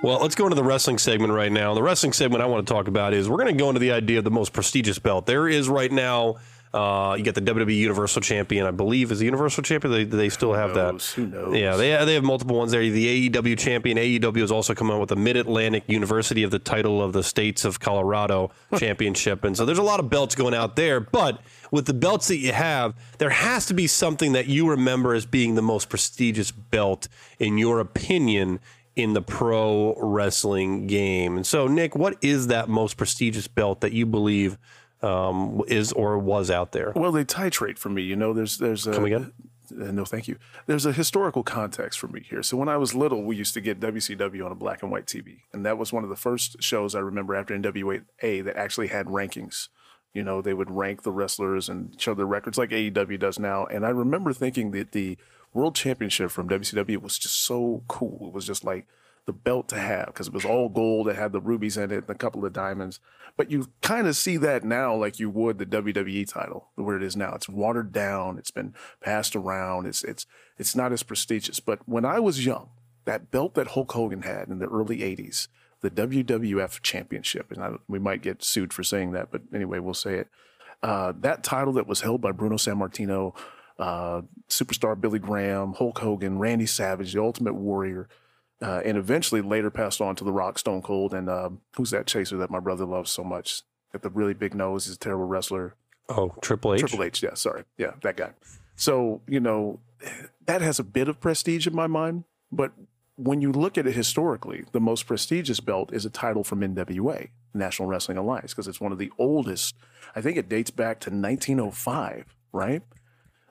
Well, 0.03 0.19
let's 0.21 0.35
go 0.35 0.47
into 0.47 0.57
the 0.57 0.65
wrestling 0.65 0.99
segment 0.99 1.33
right 1.33 1.53
now. 1.53 1.75
The 1.75 1.83
wrestling 1.83 2.13
segment 2.13 2.43
I 2.43 2.47
want 2.47 2.67
to 2.67 2.73
talk 2.73 2.89
about 2.89 3.15
is 3.15 3.29
we're 3.29 3.37
going 3.37 3.57
to 3.57 3.59
go 3.63 3.69
into 3.69 3.79
the 3.79 3.93
idea 3.93 4.19
of 4.19 4.25
the 4.25 4.33
most 4.33 4.53
prestigious 4.53 4.99
belt. 4.99 5.27
There 5.27 5.49
is 5.49 5.69
right 5.69 5.93
now, 5.93 6.39
uh, 6.75 7.14
you 7.19 7.23
get 7.23 7.35
the 7.35 7.43
WWE 7.43 7.76
Universal 7.76 8.23
Champion, 8.23 8.64
I 8.64 8.71
believe, 8.71 9.12
is 9.12 9.19
the 9.19 9.26
Universal 9.26 9.62
Champion. 9.62 9.93
They, 9.93 10.05
they 10.05 10.29
still 10.31 10.55
have 10.55 10.75
knows? 10.75 11.14
that. 11.14 11.21
Who 11.21 11.26
knows? 11.26 11.57
Yeah, 11.57 11.76
they, 11.76 12.05
they 12.05 12.14
have 12.14 12.25
multiple 12.25 12.57
ones 12.57 12.73
there. 12.73 12.81
The 12.81 13.29
AEW 13.29 13.59
Champion. 13.59 13.99
AEW 13.99 14.41
has 14.41 14.50
also 14.50 14.75
come 14.75 14.91
out 14.91 14.99
with 14.99 15.11
the 15.11 15.17
Mid 15.17 15.37
Atlantic 15.37 15.85
University 15.87 16.43
of 16.43 16.50
the 16.50 16.59
title 16.59 17.02
of 17.02 17.12
the 17.12 17.23
States 17.23 17.67
of 17.67 17.79
Colorado 17.79 18.52
Championship. 18.79 19.45
And 19.45 19.55
so 19.55 19.67
there's 19.67 19.79
a 19.79 19.83
lot 19.83 20.00
of 20.00 20.09
belts 20.09 20.35
going 20.35 20.55
out 20.55 20.76
there. 20.76 20.99
But 20.99 21.43
with 21.71 21.85
the 21.85 21.95
belts 21.95 22.29
that 22.29 22.38
you 22.38 22.52
have, 22.52 22.95
there 23.19 23.31
has 23.31 23.67
to 23.67 23.75
be 23.75 23.87
something 23.87 24.33
that 24.33 24.47
you 24.47 24.71
remember 24.71 25.12
as 25.12 25.26
being 25.26 25.57
the 25.57 25.62
most 25.62 25.91
prestigious 25.91 26.50
belt, 26.50 27.07
in 27.38 27.59
your 27.59 27.81
opinion, 27.81 28.61
in 28.97 29.12
the 29.12 29.23
pro 29.23 29.95
wrestling 29.99 30.87
game. 30.87 31.37
And 31.37 31.47
so, 31.47 31.67
Nick, 31.67 31.95
what 31.95 32.17
is 32.23 32.47
that 32.47 32.69
most 32.69 32.97
prestigious 32.97 33.47
belt 33.49 33.81
that 33.83 33.93
you 33.93 34.07
believe 34.07 34.59
um, 35.02 35.62
is 35.68 35.92
or 35.92 36.18
was 36.18 36.50
out 36.50 36.73
there? 36.73 36.92
Well, 36.94 37.12
they 37.12 37.25
titrate 37.25 37.78
for 37.78 37.88
me. 37.88 38.02
You 38.02 38.16
know, 38.16 38.32
there's 38.32 38.59
there's 38.59 38.87
a, 38.87 38.92
Come 38.92 39.04
again? 39.04 39.32
Uh, 39.71 39.90
no, 39.90 40.04
thank 40.04 40.28
you. 40.28 40.38
There's 40.66 40.87
a 40.87 40.92
historical 40.92 41.42
context 41.42 41.99
for 41.99 42.09
me 42.09 42.25
here. 42.28 42.42
So 42.42 42.56
when 42.56 42.68
I 42.68 42.76
was 42.76 42.94
little, 42.94 43.23
we 43.23 43.37
used 43.37 43.54
to 43.54 43.61
get 43.61 43.80
WCW 43.80 44.44
on 44.44 44.52
a 44.52 44.56
black 44.56 44.82
and 44.82 44.92
white 44.92 45.06
TV, 45.06 45.40
and 45.52 45.64
that 45.64 45.78
was 45.78 45.92
one 45.92 46.04
of 46.04 46.11
the 46.11 46.16
first 46.16 46.62
shows 46.62 46.94
I 46.94 47.00
remember 47.00 47.35
after 47.35 47.56
NWA 47.56 48.02
that 48.44 48.56
actually 48.56 48.88
had 48.88 49.06
rankings. 49.06 49.68
You 50.12 50.23
know, 50.23 50.42
they 50.42 50.52
would 50.52 50.71
rank 50.71 51.02
the 51.02 51.12
wrestlers 51.12 51.71
and 51.71 51.99
show 51.99 52.12
their 52.14 52.26
records 52.26 52.59
like 52.59 52.71
AEW 52.71 53.18
does 53.18 53.38
now. 53.38 53.64
And 53.64 53.87
I 53.87 53.88
remember 53.88 54.35
thinking 54.35 54.73
that 54.73 54.92
the 54.92 55.16
World 55.54 55.75
Championship 55.75 56.30
from 56.30 56.50
WCW 56.50 57.00
was 57.00 57.18
just 57.18 57.42
so 57.42 57.82
cool. 57.88 58.26
It 58.26 58.35
was 58.35 58.47
just 58.47 58.62
like 58.62 58.87
the 59.26 59.33
belt 59.33 59.69
to 59.69 59.79
have 59.79 60.07
because 60.07 60.29
it 60.29 60.35
was 60.35 60.45
all 60.45 60.69
gold. 60.69 61.09
It 61.09 61.17
had 61.17 61.33
the 61.33 61.41
rubies 61.41 61.76
in 61.76 61.91
it 61.91 62.05
and 62.07 62.11
a 62.11 62.14
couple 62.14 62.45
of 62.45 62.52
diamonds. 62.52 63.00
But 63.37 63.50
you 63.50 63.69
kind 63.81 64.07
of 64.07 64.17
see 64.17 64.37
that 64.38 64.64
now 64.64 64.95
like 64.95 65.19
you 65.19 65.31
would 65.31 65.59
the 65.59 65.67
WWE 65.67 66.29
title, 66.29 66.69
where 66.75 66.97
it 66.97 67.02
is 67.02 67.17
now. 67.17 67.35
It's 67.35 67.49
watered 67.49 67.93
down. 67.93 68.38
It's 68.38 68.50
been 68.50 68.75
passed 69.00 69.35
around. 69.35 69.87
It's 69.87 70.02
it's 70.02 70.26
it's 70.59 70.76
not 70.76 70.93
as 70.93 71.02
prestigious. 71.02 71.61
But 71.61 71.88
when 71.88 72.05
I 72.05 72.21
was 72.21 72.45
young, 72.45 72.71
that 73.05 73.31
belt 73.31 73.55
that 73.55 73.69
Hulk 73.69 73.93
Hogan 73.93 74.23
had 74.23 74.49
in 74.49 74.59
the 74.59 74.69
early 74.69 74.99
'80s, 74.99 75.49
the 75.81 75.91
WWF 75.91 76.83
Championship, 76.83 77.50
and 77.50 77.62
I, 77.62 77.73
we 77.88 77.99
might 77.99 78.23
get 78.23 78.43
sued 78.43 78.73
for 78.73 78.83
saying 78.83 79.12
that, 79.12 79.31
but 79.31 79.43
anyway, 79.55 79.79
we'll 79.79 79.95
say 79.95 80.17
it. 80.17 80.29
Uh, 80.83 81.12
that 81.21 81.43
title 81.45 81.73
that 81.75 81.87
was 81.87 82.00
held 82.00 82.21
by 82.21 82.33
Bruno 82.33 82.57
Sammartino, 82.57 83.37
uh, 83.79 84.23
superstar 84.49 85.00
Billy 85.00 85.19
Graham, 85.19 85.75
Hulk 85.75 85.99
Hogan, 85.99 86.38
Randy 86.38 86.67
Savage, 86.67 87.12
the 87.12 87.23
Ultimate 87.23 87.55
Warrior. 87.55 88.09
Uh, 88.62 88.81
and 88.85 88.97
eventually 88.97 89.40
later 89.40 89.71
passed 89.71 90.00
on 90.00 90.14
to 90.16 90.25
The 90.25 90.33
Rock, 90.33 90.59
Stone 90.59 90.83
Cold, 90.83 91.12
and 91.12 91.28
um, 91.28 91.61
who's 91.76 91.90
that 91.90 92.07
chaser 92.07 92.37
that 92.38 92.50
my 92.50 92.61
brother 92.61 92.85
loves 92.85 93.11
so 93.11 93.25
much? 93.25 93.62
Got 93.92 94.02
the 94.02 94.11
really 94.11 94.35
big 94.35 94.54
nose. 94.54 94.87
He's 94.87 94.95
a 94.95 94.99
terrible 94.99 95.26
wrestler. 95.26 95.75
Oh, 96.09 96.35
Triple 96.40 96.75
H. 96.75 96.81
Triple 96.81 97.02
H. 97.02 97.23
Yeah, 97.23 97.35
sorry. 97.35 97.64
Yeah, 97.76 97.92
that 98.02 98.16
guy. 98.16 98.31
So 98.76 99.21
you 99.26 99.40
know, 99.40 99.81
that 100.47 100.62
has 100.62 100.78
a 100.78 100.85
bit 100.85 101.09
of 101.09 101.21
prestige 101.21 101.66
in 101.66 101.75
my 101.75 101.87
mind. 101.87 102.25
But 102.50 102.73
when 103.16 103.40
you 103.40 103.52
look 103.52 103.76
at 103.76 103.87
it 103.87 103.95
historically, 103.95 104.64
the 104.73 104.81
most 104.81 105.07
prestigious 105.07 105.61
belt 105.61 105.92
is 105.92 106.04
a 106.04 106.11
title 106.11 106.45
from 106.45 106.61
NWA, 106.61 107.28
National 107.54 107.88
Wrestling 107.88 108.19
Alliance, 108.19 108.52
because 108.52 108.69
it's 108.69 108.81
one 108.81 108.92
of 108.92 108.99
the 108.99 109.12
oldest. 109.19 109.75
I 110.14 110.21
think 110.21 110.37
it 110.37 110.49
dates 110.49 110.71
back 110.71 111.00
to 111.00 111.11
1905. 111.11 112.37
Right? 112.52 112.83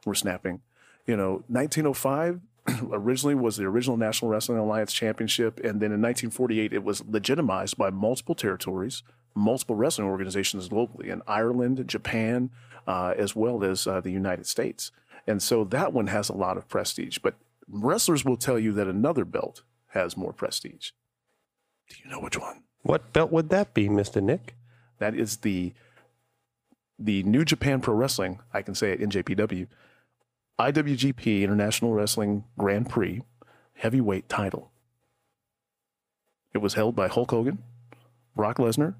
We're 0.06 0.14
snapping. 0.16 0.62
You 1.06 1.18
know, 1.18 1.44
1905 1.48 2.42
originally 2.92 3.36
was 3.36 3.58
the 3.58 3.66
original 3.66 3.98
National 3.98 4.30
Wrestling 4.30 4.58
Alliance 4.58 4.94
Championship, 4.94 5.60
and 5.60 5.80
then 5.80 5.92
in 5.92 6.02
1948 6.02 6.74
it 6.74 6.84
was 6.84 7.04
legitimized 7.08 7.78
by 7.78 7.90
multiple 7.90 8.36
territories, 8.36 9.04
multiple 9.36 9.76
wrestling 9.76 10.08
organizations 10.08 10.72
locally 10.72 11.10
in 11.10 11.22
Ireland, 11.28 11.88
Japan, 11.88 12.52
uh, 12.88 13.14
as 13.18 13.36
well 13.36 13.64
as 13.64 13.88
uh, 13.88 14.02
the 14.02 14.12
United 14.12 14.46
States. 14.46 14.92
And 15.28 15.42
so 15.42 15.64
that 15.66 15.94
one 15.94 16.08
has 16.08 16.30
a 16.30 16.34
lot 16.34 16.58
of 16.58 16.68
prestige. 16.68 17.20
But 17.20 17.36
wrestlers 17.68 18.26
will 18.26 18.38
tell 18.38 18.60
you 18.60 18.72
that 18.74 18.88
another 18.88 19.26
belt 19.26 19.64
has 19.90 20.18
more 20.18 20.34
prestige. 20.34 20.92
Do 21.90 21.96
you 22.04 22.10
know 22.10 22.20
which 22.20 22.40
one? 22.40 22.64
What 22.84 23.14
belt 23.14 23.32
would 23.32 23.50
that 23.50 23.74
be, 23.74 23.90
Mister 23.90 24.22
Nick? 24.22 24.56
That 25.00 25.16
is 25.16 25.38
the 25.38 25.74
the 26.98 27.24
New 27.24 27.44
Japan 27.44 27.82
Pro 27.82 27.94
Wrestling. 27.94 28.40
I 28.54 28.62
can 28.62 28.76
say 28.76 28.92
it 28.92 29.02
NJPW 29.02 29.68
IWGP 30.62 31.42
International 31.42 31.94
Wrestling 31.94 32.44
Grand 32.58 32.88
Prix 32.90 33.22
heavyweight 33.76 34.30
title. 34.30 34.72
It 36.54 36.60
was 36.60 36.76
held 36.76 36.96
by 36.96 37.08
Hulk 37.08 37.32
Hogan, 37.32 37.64
Brock 38.36 38.58
Lesnar, 38.58 38.94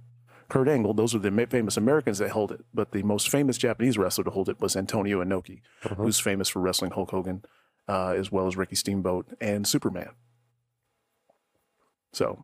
Kurt 0.50 0.68
Angle. 0.68 0.94
Those 0.96 1.14
are 1.14 1.20
the 1.20 1.48
famous 1.50 1.78
Americans 1.78 2.18
that 2.18 2.32
held 2.32 2.52
it. 2.52 2.66
But 2.74 2.92
the 2.94 3.04
most 3.04 3.30
famous 3.30 3.58
Japanese 3.60 3.98
wrestler 3.98 4.24
to 4.24 4.32
hold 4.32 4.50
it 4.50 4.60
was 4.60 4.76
Antonio 4.76 5.24
Inoki, 5.24 5.62
Uh-huh. 5.84 5.96
who's 5.96 6.20
famous 6.20 6.50
for 6.50 6.60
wrestling 6.62 6.92
Hulk 6.92 7.12
Hogan, 7.12 7.44
uh, 7.88 8.14
as 8.18 8.32
well 8.32 8.48
as 8.48 8.58
Ricky 8.58 8.76
Steamboat 8.76 9.28
and 9.40 9.68
Superman. 9.68 10.10
So 12.12 12.44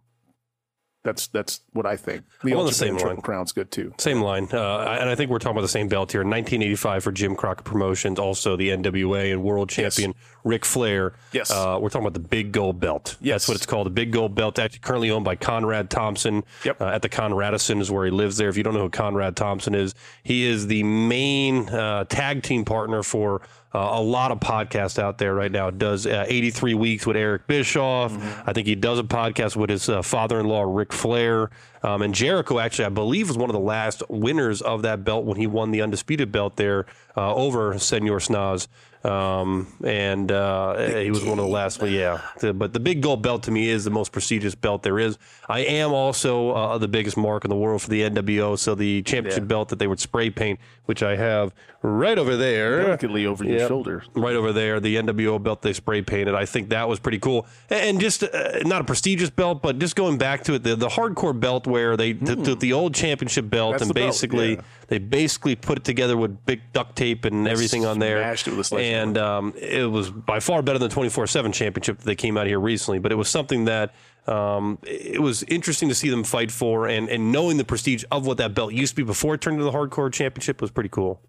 that's 1.07 1.27
that's 1.27 1.61
what 1.71 1.85
I 1.85 1.95
think. 1.95 2.25
The 2.43 2.51
I'm 2.51 2.59
on 2.59 2.65
the 2.65 2.73
same 2.73 2.97
line. 2.97 3.21
Crown's 3.21 3.53
good 3.53 3.71
too. 3.71 3.93
Same 3.97 4.21
line, 4.21 4.49
uh, 4.51 4.97
and 4.99 5.09
I 5.09 5.15
think 5.15 5.31
we're 5.31 5.39
talking 5.39 5.55
about 5.55 5.61
the 5.61 5.69
same 5.69 5.87
belt 5.87 6.11
here. 6.11 6.19
1985 6.19 7.03
for 7.03 7.11
Jim 7.13 7.33
Crockett 7.33 7.63
Promotions, 7.63 8.19
also 8.19 8.57
the 8.57 8.69
NWA 8.69 9.31
and 9.31 9.41
World 9.41 9.69
Champion 9.69 10.13
Ric 10.43 10.65
Flair. 10.65 11.13
Yes. 11.31 11.49
uh, 11.49 11.77
we're 11.79 11.89
talking 11.89 12.05
about 12.05 12.21
the 12.21 12.27
Big 12.27 12.51
Gold 12.51 12.81
Belt. 12.81 13.15
Yes. 13.21 13.33
that's 13.33 13.47
what 13.47 13.55
it's 13.55 13.65
called. 13.65 13.85
The 13.85 13.91
Big 13.91 14.11
Gold 14.11 14.35
Belt, 14.35 14.59
actually 14.59 14.79
currently 14.79 15.09
owned 15.09 15.23
by 15.23 15.37
Conrad 15.37 15.89
Thompson. 15.89 16.43
Yep. 16.65 16.81
Uh, 16.81 16.85
at 16.87 17.01
the 17.01 17.09
Conradison 17.09 17.79
is 17.79 17.89
where 17.89 18.03
he 18.03 18.11
lives. 18.11 18.35
There. 18.35 18.49
If 18.49 18.57
you 18.57 18.63
don't 18.63 18.73
know 18.73 18.81
who 18.81 18.89
Conrad 18.89 19.37
Thompson 19.37 19.73
is, 19.75 19.95
he 20.23 20.45
is 20.45 20.67
the 20.67 20.83
main 20.83 21.69
uh, 21.69 22.03
tag 22.03 22.43
team 22.43 22.65
partner 22.65 23.01
for. 23.01 23.41
Uh, 23.73 23.79
a 23.79 24.01
lot 24.01 24.31
of 24.31 24.39
podcasts 24.39 24.97
out 24.97 25.17
there 25.17 25.35
right 25.35 25.51
now. 25.51 25.69
Does 25.69 26.07
uh, 26.07 26.25
83 26.27 26.73
weeks 26.73 27.05
with 27.05 27.17
Eric 27.17 27.47
Bischoff. 27.47 28.13
Mm-hmm. 28.13 28.49
I 28.49 28.53
think 28.53 28.65
he 28.65 28.75
does 28.75 28.97
a 28.97 29.03
podcast 29.03 29.55
with 29.55 29.69
his 29.69 29.89
uh, 29.89 30.01
father-in-law 30.01 30.63
Ric 30.73 30.93
Flair. 30.93 31.49
Um, 31.83 32.01
and 32.01 32.13
Jericho 32.13 32.59
actually, 32.59 32.85
I 32.85 32.89
believe, 32.89 33.27
was 33.27 33.37
one 33.37 33.49
of 33.49 33.53
the 33.53 33.59
last 33.59 34.01
winners 34.09 34.61
of 34.61 34.81
that 34.81 35.03
belt 35.03 35.25
when 35.25 35.37
he 35.37 35.47
won 35.47 35.71
the 35.71 35.81
undisputed 35.81 36.31
belt 36.31 36.55
there 36.55 36.85
uh, 37.15 37.33
over 37.35 37.77
Senor 37.79 38.19
Snaz. 38.19 38.67
Um, 39.03 39.67
and 39.85 40.31
uh, 40.31 40.75
he 40.99 41.11
was 41.11 41.23
one 41.23 41.37
of 41.39 41.45
the 41.45 41.51
last. 41.51 41.79
Well, 41.79 41.89
yeah, 41.89 42.19
but 42.53 42.73
the 42.73 42.79
big 42.79 43.01
gold 43.01 43.21
belt 43.21 43.43
to 43.43 43.51
me 43.51 43.69
is 43.69 43.83
the 43.85 43.91
most 43.91 44.11
prestigious 44.11 44.55
belt 44.55 44.83
there 44.83 44.99
is. 44.99 45.17
I 45.47 45.59
am 45.59 45.93
also 45.93 46.49
uh, 46.51 46.77
the 46.77 46.87
biggest 46.89 47.15
mark 47.15 47.45
in 47.45 47.49
the 47.49 47.55
world 47.55 47.81
for 47.83 47.89
the 47.89 48.01
NWO. 48.01 48.57
So 48.57 48.75
the 48.75 49.03
championship 49.03 49.43
Yeah. 49.43 49.47
belt 49.47 49.69
that 49.69 49.79
they 49.79 49.87
would 49.87 49.99
spray 49.99 50.29
paint, 50.29 50.59
which 50.85 51.03
I 51.03 51.15
have 51.15 51.53
right 51.83 52.17
over 52.17 52.35
there 52.35 52.81
Delicately 52.83 53.25
over 53.27 53.45
your 53.45 53.67
shoulder. 53.67 54.03
right 54.15 54.35
over 54.35 54.51
there, 54.51 54.79
the 54.79 54.95
NWO 54.97 55.41
belt 55.41 55.61
they 55.61 55.73
spray 55.73 56.01
painted. 56.01 56.33
I 56.33 56.45
think 56.45 56.69
that 56.69 56.89
was 56.89 56.99
pretty 56.99 57.19
cool, 57.19 57.45
and, 57.69 57.79
and 57.81 58.01
just 58.01 58.23
uh, 58.23 58.59
not 58.65 58.81
a 58.81 58.83
prestigious 58.83 59.29
belt, 59.29 59.61
but 59.61 59.77
just 59.79 59.95
going 59.95 60.17
back 60.17 60.43
to 60.45 60.55
it, 60.55 60.63
the, 60.63 60.75
the 60.75 60.89
hardcore 60.89 61.39
belt 61.39 61.66
where 61.67 61.95
they 61.97 62.13
took 62.13 62.59
the, 62.59 62.73
old 62.73 62.95
championship 62.95 63.49
belt 63.49 63.73
That's 63.73 63.83
and 63.83 63.89
the 63.89 63.93
belt, 63.93 64.07
basically 64.07 64.55
yeah. 64.55 64.61
they 64.87 64.97
basically 64.97 65.55
put 65.55 65.77
it 65.77 65.83
together 65.83 66.17
with 66.17 66.45
big 66.45 66.61
duct 66.73 66.95
tape 66.95 67.25
and 67.25 67.47
everything 67.47 67.85
on 67.85 67.99
there, 67.99 68.31
it 68.31 68.47
with 68.47 68.71
a 68.71 68.75
and 68.77 69.17
um, 69.17 69.53
it 69.55 69.89
was 69.91 70.09
by 70.09 70.39
far 70.39 70.61
better 70.61 70.79
than 70.79 70.89
the 70.89 70.93
twenty 70.93 71.09
four 71.09 71.27
seven 71.27 71.51
championship 71.51 71.97
that 71.97 72.05
they 72.05 72.15
came 72.15 72.37
out 72.37 72.47
here 72.47 72.59
recently. 72.59 72.99
But 72.99 73.11
it 73.11 73.15
was 73.15 73.29
something 73.29 73.65
that. 73.65 73.93
Um, 74.27 74.77
it 74.83 75.21
was 75.21 75.43
interesting 75.43 75.87
to 75.87 75.95
see 75.95 76.09
them 76.09 76.25
fight 76.25 76.51
for, 76.51 76.85
and, 76.85 77.07
and 77.07 77.31
knowing 77.31 77.55
the 77.55 77.63
prestige 77.63 78.03
of 78.11 78.27
what 78.27 78.37
that 78.39 78.53
belt 78.53 78.73
used 78.73 78.91
to 78.91 78.95
be 78.97 79.03
before 79.03 79.35
it 79.35 79.39
turned 79.39 79.53
into 79.53 79.63
the 79.63 79.71
hardcore 79.71 80.11
championship 80.11 80.59
was 80.59 80.69
pretty 80.69 80.89
cool. 80.89 81.21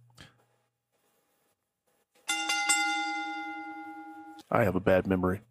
I 4.51 4.65
have 4.65 4.75
a 4.75 4.81
bad 4.81 5.07
memory. 5.07 5.43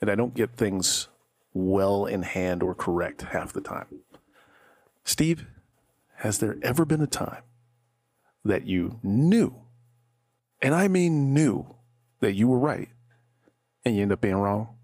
And 0.00 0.10
I 0.10 0.14
don't 0.14 0.34
get 0.34 0.56
things 0.56 1.08
well 1.52 2.06
in 2.06 2.22
hand 2.22 2.62
or 2.62 2.74
correct 2.74 3.22
half 3.22 3.52
the 3.52 3.60
time. 3.60 3.86
Steve, 5.04 5.46
has 6.16 6.38
there 6.38 6.56
ever 6.62 6.84
been 6.84 7.00
a 7.00 7.06
time 7.06 7.42
that 8.44 8.66
you 8.66 8.98
knew, 9.02 9.54
and 10.62 10.74
I 10.74 10.88
mean 10.88 11.34
knew, 11.34 11.74
that 12.20 12.34
you 12.34 12.48
were 12.48 12.58
right 12.58 12.88
and 13.84 13.96
you 13.96 14.02
end 14.02 14.12
up 14.12 14.20
being 14.20 14.36
wrong? 14.36 14.76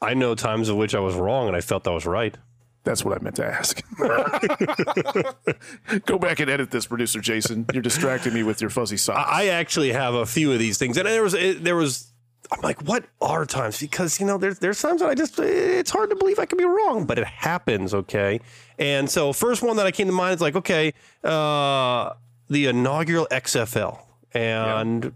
I 0.00 0.14
know 0.14 0.34
times 0.34 0.68
of 0.68 0.76
which 0.76 0.94
I 0.94 1.00
was 1.00 1.14
wrong 1.14 1.48
and 1.48 1.56
I 1.56 1.60
felt 1.60 1.86
I 1.86 1.92
was 1.92 2.06
right. 2.06 2.36
That's 2.84 3.04
what 3.04 3.18
I 3.18 3.22
meant 3.22 3.36
to 3.36 3.46
ask. 3.46 3.82
Go 6.04 6.18
back 6.18 6.40
and 6.40 6.50
edit 6.50 6.70
this, 6.70 6.86
producer 6.86 7.20
Jason. 7.20 7.64
You're 7.72 7.82
distracting 7.82 8.34
me 8.34 8.42
with 8.42 8.60
your 8.60 8.68
fuzzy 8.68 8.98
socks. 8.98 9.30
I 9.32 9.46
actually 9.46 9.92
have 9.92 10.12
a 10.12 10.26
few 10.26 10.52
of 10.52 10.58
these 10.58 10.76
things, 10.76 10.98
and 10.98 11.06
there 11.06 11.22
was 11.22 11.32
there 11.32 11.76
was. 11.76 12.12
I'm 12.52 12.60
like, 12.60 12.82
what 12.82 13.04
are 13.20 13.46
times? 13.46 13.80
Because 13.80 14.20
you 14.20 14.26
know, 14.26 14.38
there's 14.38 14.58
there's 14.58 14.80
times 14.80 15.00
that 15.00 15.08
I 15.08 15.14
just 15.14 15.38
it's 15.38 15.90
hard 15.90 16.10
to 16.10 16.16
believe 16.16 16.38
I 16.38 16.46
could 16.46 16.58
be 16.58 16.64
wrong, 16.64 17.04
but 17.04 17.18
it 17.18 17.26
happens. 17.26 17.94
Okay, 17.94 18.40
and 18.78 19.08
so 19.10 19.32
first 19.32 19.62
one 19.62 19.76
that 19.76 19.86
I 19.86 19.90
came 19.90 20.06
to 20.06 20.12
mind 20.12 20.36
is 20.36 20.40
like, 20.40 20.56
okay, 20.56 20.92
uh, 21.22 22.10
the 22.48 22.66
inaugural 22.66 23.26
XFL, 23.30 23.98
and 24.32 25.12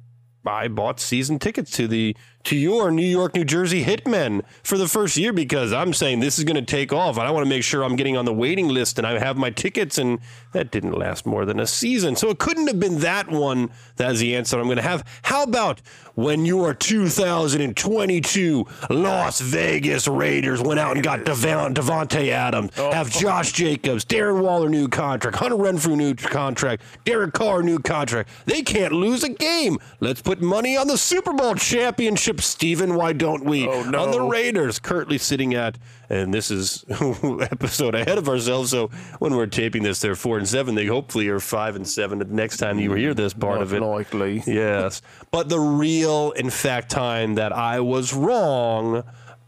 I 0.47 0.68
bought 0.68 1.00
season 1.00 1.38
tickets 1.38 1.70
to 1.73 1.87
the 1.87 2.16
to 2.45 2.57
your 2.57 2.90
New 2.90 3.07
York, 3.07 3.35
New 3.35 3.45
Jersey 3.45 3.85
Hitmen 3.85 4.42
for 4.62 4.78
the 4.78 4.88
first 4.88 5.16
year 5.16 5.33
because 5.33 5.73
I'm 5.73 5.92
saying 5.92 6.21
this 6.21 6.38
is 6.38 6.45
going 6.45 6.57
to 6.57 6.62
take 6.62 6.92
off, 6.92 7.18
and 7.18 7.26
I 7.26 7.30
want 7.30 7.45
to 7.45 7.49
make 7.49 7.62
sure 7.62 7.83
I'm 7.83 7.97
getting 7.97 8.16
on 8.16 8.25
the 8.25 8.33
waiting 8.33 8.68
list 8.68 8.99
and 8.99 9.07
I 9.07 9.18
have 9.18 9.37
my 9.37 9.50
tickets, 9.50 9.99
and 9.99 10.18
that 10.52 10.71
didn't 10.71 10.92
last 10.92 11.26
more 11.26 11.45
than 11.45 11.61
a 11.61 11.66
season, 11.66 12.16
so 12.16 12.30
it 12.30 12.38
couldn't 12.38 12.66
have 12.68 12.80
been 12.80 13.00
that 13.00 13.30
one. 13.30 13.71
That's 13.97 14.18
the 14.21 14.37
answer 14.37 14.59
I'm 14.59 14.64
going 14.64 14.76
to 14.76 14.83
have. 14.83 15.04
How 15.23 15.42
about 15.42 15.80
when 16.14 16.45
your 16.45 16.75
2022 16.75 18.66
Las 18.90 19.40
Vegas 19.40 20.09
Raiders 20.09 20.61
went 20.61 20.80
out 20.80 20.97
and 20.97 21.04
got 21.04 21.25
Devon, 21.25 21.75
Davante 21.75 22.30
Adams, 22.30 22.73
oh. 22.76 22.90
have 22.90 23.09
Josh 23.09 23.52
Jacobs, 23.52 24.04
Darren 24.04 24.42
Waller 24.42 24.68
new 24.68 24.88
contract, 24.88 25.37
Hunter 25.37 25.57
Renfrow 25.57 25.97
new 25.97 26.14
contract, 26.14 26.83
Derek 27.04 27.35
Carr 27.35 27.62
new 27.62 27.78
contract. 27.78 28.30
They 28.47 28.62
can't 28.62 28.92
lose 28.92 29.23
a 29.23 29.28
game. 29.28 29.78
Let's 30.00 30.21
put 30.21 30.40
money 30.40 30.76
on 30.76 30.88
the 30.88 30.99
Super 30.99 31.33
Bowl 31.33 31.54
championship, 31.54 32.27
Steven. 32.40 32.94
Why 32.94 33.12
don't 33.12 33.44
we? 33.44 33.66
Oh, 33.66 33.82
no. 33.85 34.02
On 34.04 34.11
the 34.11 34.20
Raiders, 34.20 34.78
currently 34.78 35.18
sitting 35.18 35.54
at, 35.54 35.78
and 36.11 36.32
this 36.32 36.50
is 36.50 36.85
episode 36.90 37.94
ahead 37.94 38.18
of 38.18 38.28
ourselves. 38.28 38.70
So 38.70 38.88
when 39.18 39.35
we're 39.35 39.47
taping 39.47 39.82
this, 39.82 40.00
they're 40.00 40.14
four 40.14 40.38
and 40.38 40.49
seven. 40.49 40.75
They 40.75 40.87
hopefully 40.87 41.28
are 41.28 41.40
five 41.40 41.75
and 41.76 41.87
seven 41.88 42.18
the 42.18 42.25
next 42.26 42.58
time 42.58 42.78
you 42.78 42.92
hear 42.94 43.14
this 43.14 43.32
part 43.35 43.62
of 43.62 43.73
it. 43.73 43.80
Likely. 43.82 44.42
Yes. 44.47 45.02
But 45.30 45.49
the 45.49 45.58
real, 45.61 46.32
in 46.32 46.50
fact, 46.50 46.90
time 46.90 47.35
that 47.37 47.52
I 47.52 47.80
was 47.80 48.12
wrong, 48.14 49.02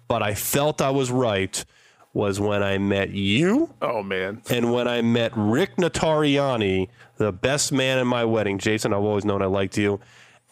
but 0.08 0.22
I 0.22 0.34
felt 0.34 0.80
I 0.80 0.90
was 0.90 1.10
right, 1.10 1.64
was 2.12 2.40
when 2.40 2.62
I 2.62 2.76
met 2.78 3.10
you 3.10 3.72
Oh, 3.80 4.02
man. 4.02 4.42
and 4.50 4.72
when 4.72 4.88
I 4.88 5.00
met 5.00 5.30
Rick 5.36 5.76
Notariani, 5.76 6.88
the 7.18 7.30
best 7.32 7.70
man 7.70 7.98
in 7.98 8.06
my 8.08 8.24
wedding. 8.24 8.58
Jason, 8.58 8.92
I've 8.92 9.02
always 9.04 9.24
known 9.24 9.42
I 9.42 9.46
liked 9.46 9.76
you. 9.78 10.00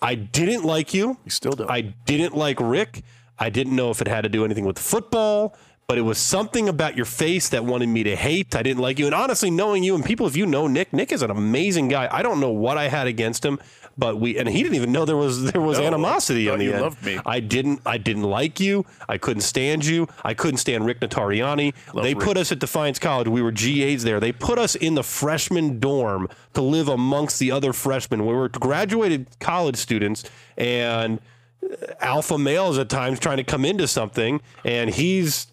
I 0.01 0.15
didn't 0.15 0.65
like 0.65 0.95
you. 0.95 1.19
You 1.25 1.31
still 1.31 1.53
don't. 1.53 1.71
I 1.71 1.81
didn't 1.81 2.37
like 2.37 2.59
Rick. 2.61 3.03
I 3.39 3.51
didn't 3.51 3.77
know 3.77 3.91
if 3.91 4.01
it 4.01 4.09
had 4.09 4.23
to 4.23 4.29
do 4.29 4.45
anything 4.45 4.65
with 4.65 4.79
football, 4.79 5.57
but 5.89 5.97
it 5.97 6.03
was 6.03 6.19
something 6.19 6.69
about 6.69 6.97
your 6.97 7.07
face 7.07 7.49
that 7.49 7.65
wanted 7.65 7.89
me 7.89 8.03
to 8.03 8.15
hate. 8.15 8.55
I 8.55 8.63
didn't 8.63 8.83
like 8.83 8.99
you. 8.99 9.07
And 9.07 9.15
honestly, 9.15 9.51
knowing 9.51 9.83
you 9.83 9.95
and 9.95 10.05
people, 10.05 10.27
if 10.27 10.37
you 10.37 10.45
know 10.45 10.67
Nick, 10.67 10.93
Nick 10.93 11.13
is 11.13 11.23
an 11.23 11.31
amazing 11.31 11.89
guy. 11.89 12.07
I 12.13 12.21
don't 12.21 12.41
know 12.41 12.51
what 12.51 12.77
I 12.77 12.89
had 12.89 13.07
against 13.07 13.43
him, 13.43 13.59
but 13.97 14.21
we 14.21 14.37
and 14.39 14.47
he 14.51 14.63
didn't 14.63 14.75
even 14.75 14.93
know 14.93 15.07
there 15.07 15.17
was 15.17 15.51
there 15.51 15.63
was 15.63 15.79
No, 15.79 15.87
animosity 15.87 16.47
thought 16.47 16.59
the 16.59 16.65
you 16.67 16.73
end. 16.73 16.83
loved 16.83 17.03
me. 17.07 17.19
I 17.25 17.41
didn't 17.41 17.81
I 17.87 17.97
didn't 17.97 18.25
like 18.25 18.61
you. 18.61 18.85
I 19.09 19.17
couldn't 19.17 19.41
stand 19.41 19.87
you. 19.87 20.09
I 20.23 20.35
couldn't 20.35 20.59
stand 20.59 20.85
Rick 20.85 21.01
Notariani. 21.01 21.73
they 22.03 22.13
Rick. 22.13 22.23
put 22.23 22.37
us 22.37 22.53
at 22.53 22.59
Defiance 22.59 22.99
College. 22.99 23.29
We 23.29 23.41
were 23.41 23.51
GAs 23.51 24.05
there. 24.05 24.21
They 24.21 24.31
put 24.33 24.59
us 24.59 24.75
in 24.75 24.95
the 24.95 25.03
freshman 25.03 25.81
dorm 25.81 26.29
to 26.53 26.61
live 26.61 26.89
amongst 26.89 27.39
the 27.39 27.51
other 27.51 27.73
freshmen. 27.73 28.27
We 28.27 28.35
were 28.35 28.51
graduated 28.51 29.27
college 29.41 29.77
students 29.77 30.23
and 30.59 31.19
uh, 31.65 31.75
alpha 32.03 32.37
males 32.37 32.77
at 32.77 32.91
times 32.91 33.19
trying 33.19 33.39
to 33.39 33.45
come 33.45 33.65
into 33.65 33.89
something, 33.89 34.43
and 34.67 34.91
he's 34.91 35.47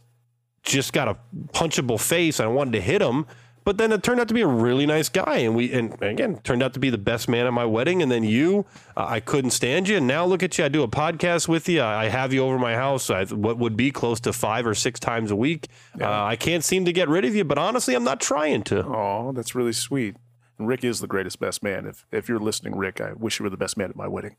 just 0.65 0.93
got 0.93 1.07
a 1.07 1.17
punchable 1.53 1.99
face. 1.99 2.39
I 2.39 2.47
wanted 2.47 2.73
to 2.73 2.81
hit 2.81 3.01
him, 3.01 3.25
but 3.63 3.77
then 3.77 3.91
it 3.91 4.03
turned 4.03 4.19
out 4.19 4.27
to 4.27 4.33
be 4.33 4.41
a 4.41 4.47
really 4.47 4.85
nice 4.85 5.09
guy, 5.09 5.37
and 5.37 5.55
we 5.55 5.71
and 5.71 6.01
again 6.01 6.39
turned 6.43 6.61
out 6.61 6.73
to 6.73 6.79
be 6.79 6.89
the 6.89 6.97
best 6.97 7.27
man 7.29 7.47
at 7.47 7.53
my 7.53 7.65
wedding. 7.65 8.01
And 8.01 8.11
then 8.11 8.23
you, 8.23 8.65
uh, 8.95 9.05
I 9.07 9.19
couldn't 9.19 9.51
stand 9.51 9.87
you, 9.87 9.97
and 9.97 10.07
now 10.07 10.25
look 10.25 10.43
at 10.43 10.57
you. 10.57 10.65
I 10.65 10.67
do 10.67 10.83
a 10.83 10.87
podcast 10.87 11.47
with 11.47 11.67
you. 11.69 11.81
I, 11.81 12.05
I 12.05 12.09
have 12.09 12.33
you 12.33 12.43
over 12.43 12.59
my 12.59 12.75
house. 12.75 13.09
I, 13.09 13.25
what 13.25 13.57
would 13.57 13.77
be 13.77 13.91
close 13.91 14.19
to 14.21 14.33
five 14.33 14.67
or 14.67 14.75
six 14.75 14.99
times 14.99 15.31
a 15.31 15.35
week. 15.35 15.67
Uh, 15.99 16.23
I 16.23 16.35
can't 16.35 16.63
seem 16.63 16.85
to 16.85 16.93
get 16.93 17.09
rid 17.09 17.25
of 17.25 17.35
you, 17.35 17.43
but 17.43 17.57
honestly, 17.57 17.95
I'm 17.95 18.03
not 18.03 18.21
trying 18.21 18.63
to. 18.63 18.83
Oh, 18.85 19.31
that's 19.33 19.55
really 19.55 19.73
sweet. 19.73 20.15
And 20.57 20.67
Rick 20.67 20.83
is 20.83 20.99
the 20.99 21.07
greatest 21.07 21.39
best 21.39 21.63
man. 21.63 21.85
If 21.85 22.05
if 22.11 22.29
you're 22.29 22.39
listening, 22.39 22.75
Rick, 22.75 23.01
I 23.01 23.13
wish 23.13 23.39
you 23.39 23.43
were 23.43 23.49
the 23.49 23.57
best 23.57 23.77
man 23.77 23.89
at 23.89 23.95
my 23.95 24.07
wedding. 24.07 24.35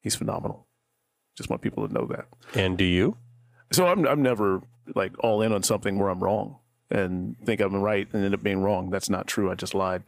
He's 0.00 0.14
phenomenal. 0.14 0.66
Just 1.36 1.50
want 1.50 1.62
people 1.62 1.86
to 1.86 1.92
know 1.92 2.06
that. 2.06 2.26
And 2.54 2.78
do 2.78 2.84
you? 2.84 3.16
So 3.70 3.86
I'm 3.86 4.06
I'm 4.06 4.22
never 4.22 4.62
like 4.94 5.12
all 5.20 5.42
in 5.42 5.52
on 5.52 5.62
something 5.62 5.98
where 5.98 6.08
I'm 6.08 6.22
wrong 6.22 6.56
and 6.90 7.36
think 7.44 7.60
I'm 7.60 7.74
right 7.76 8.08
and 8.12 8.24
end 8.24 8.34
up 8.34 8.42
being 8.42 8.62
wrong. 8.62 8.90
That's 8.90 9.10
not 9.10 9.26
true. 9.26 9.50
I 9.50 9.54
just 9.54 9.74
lied. 9.74 10.02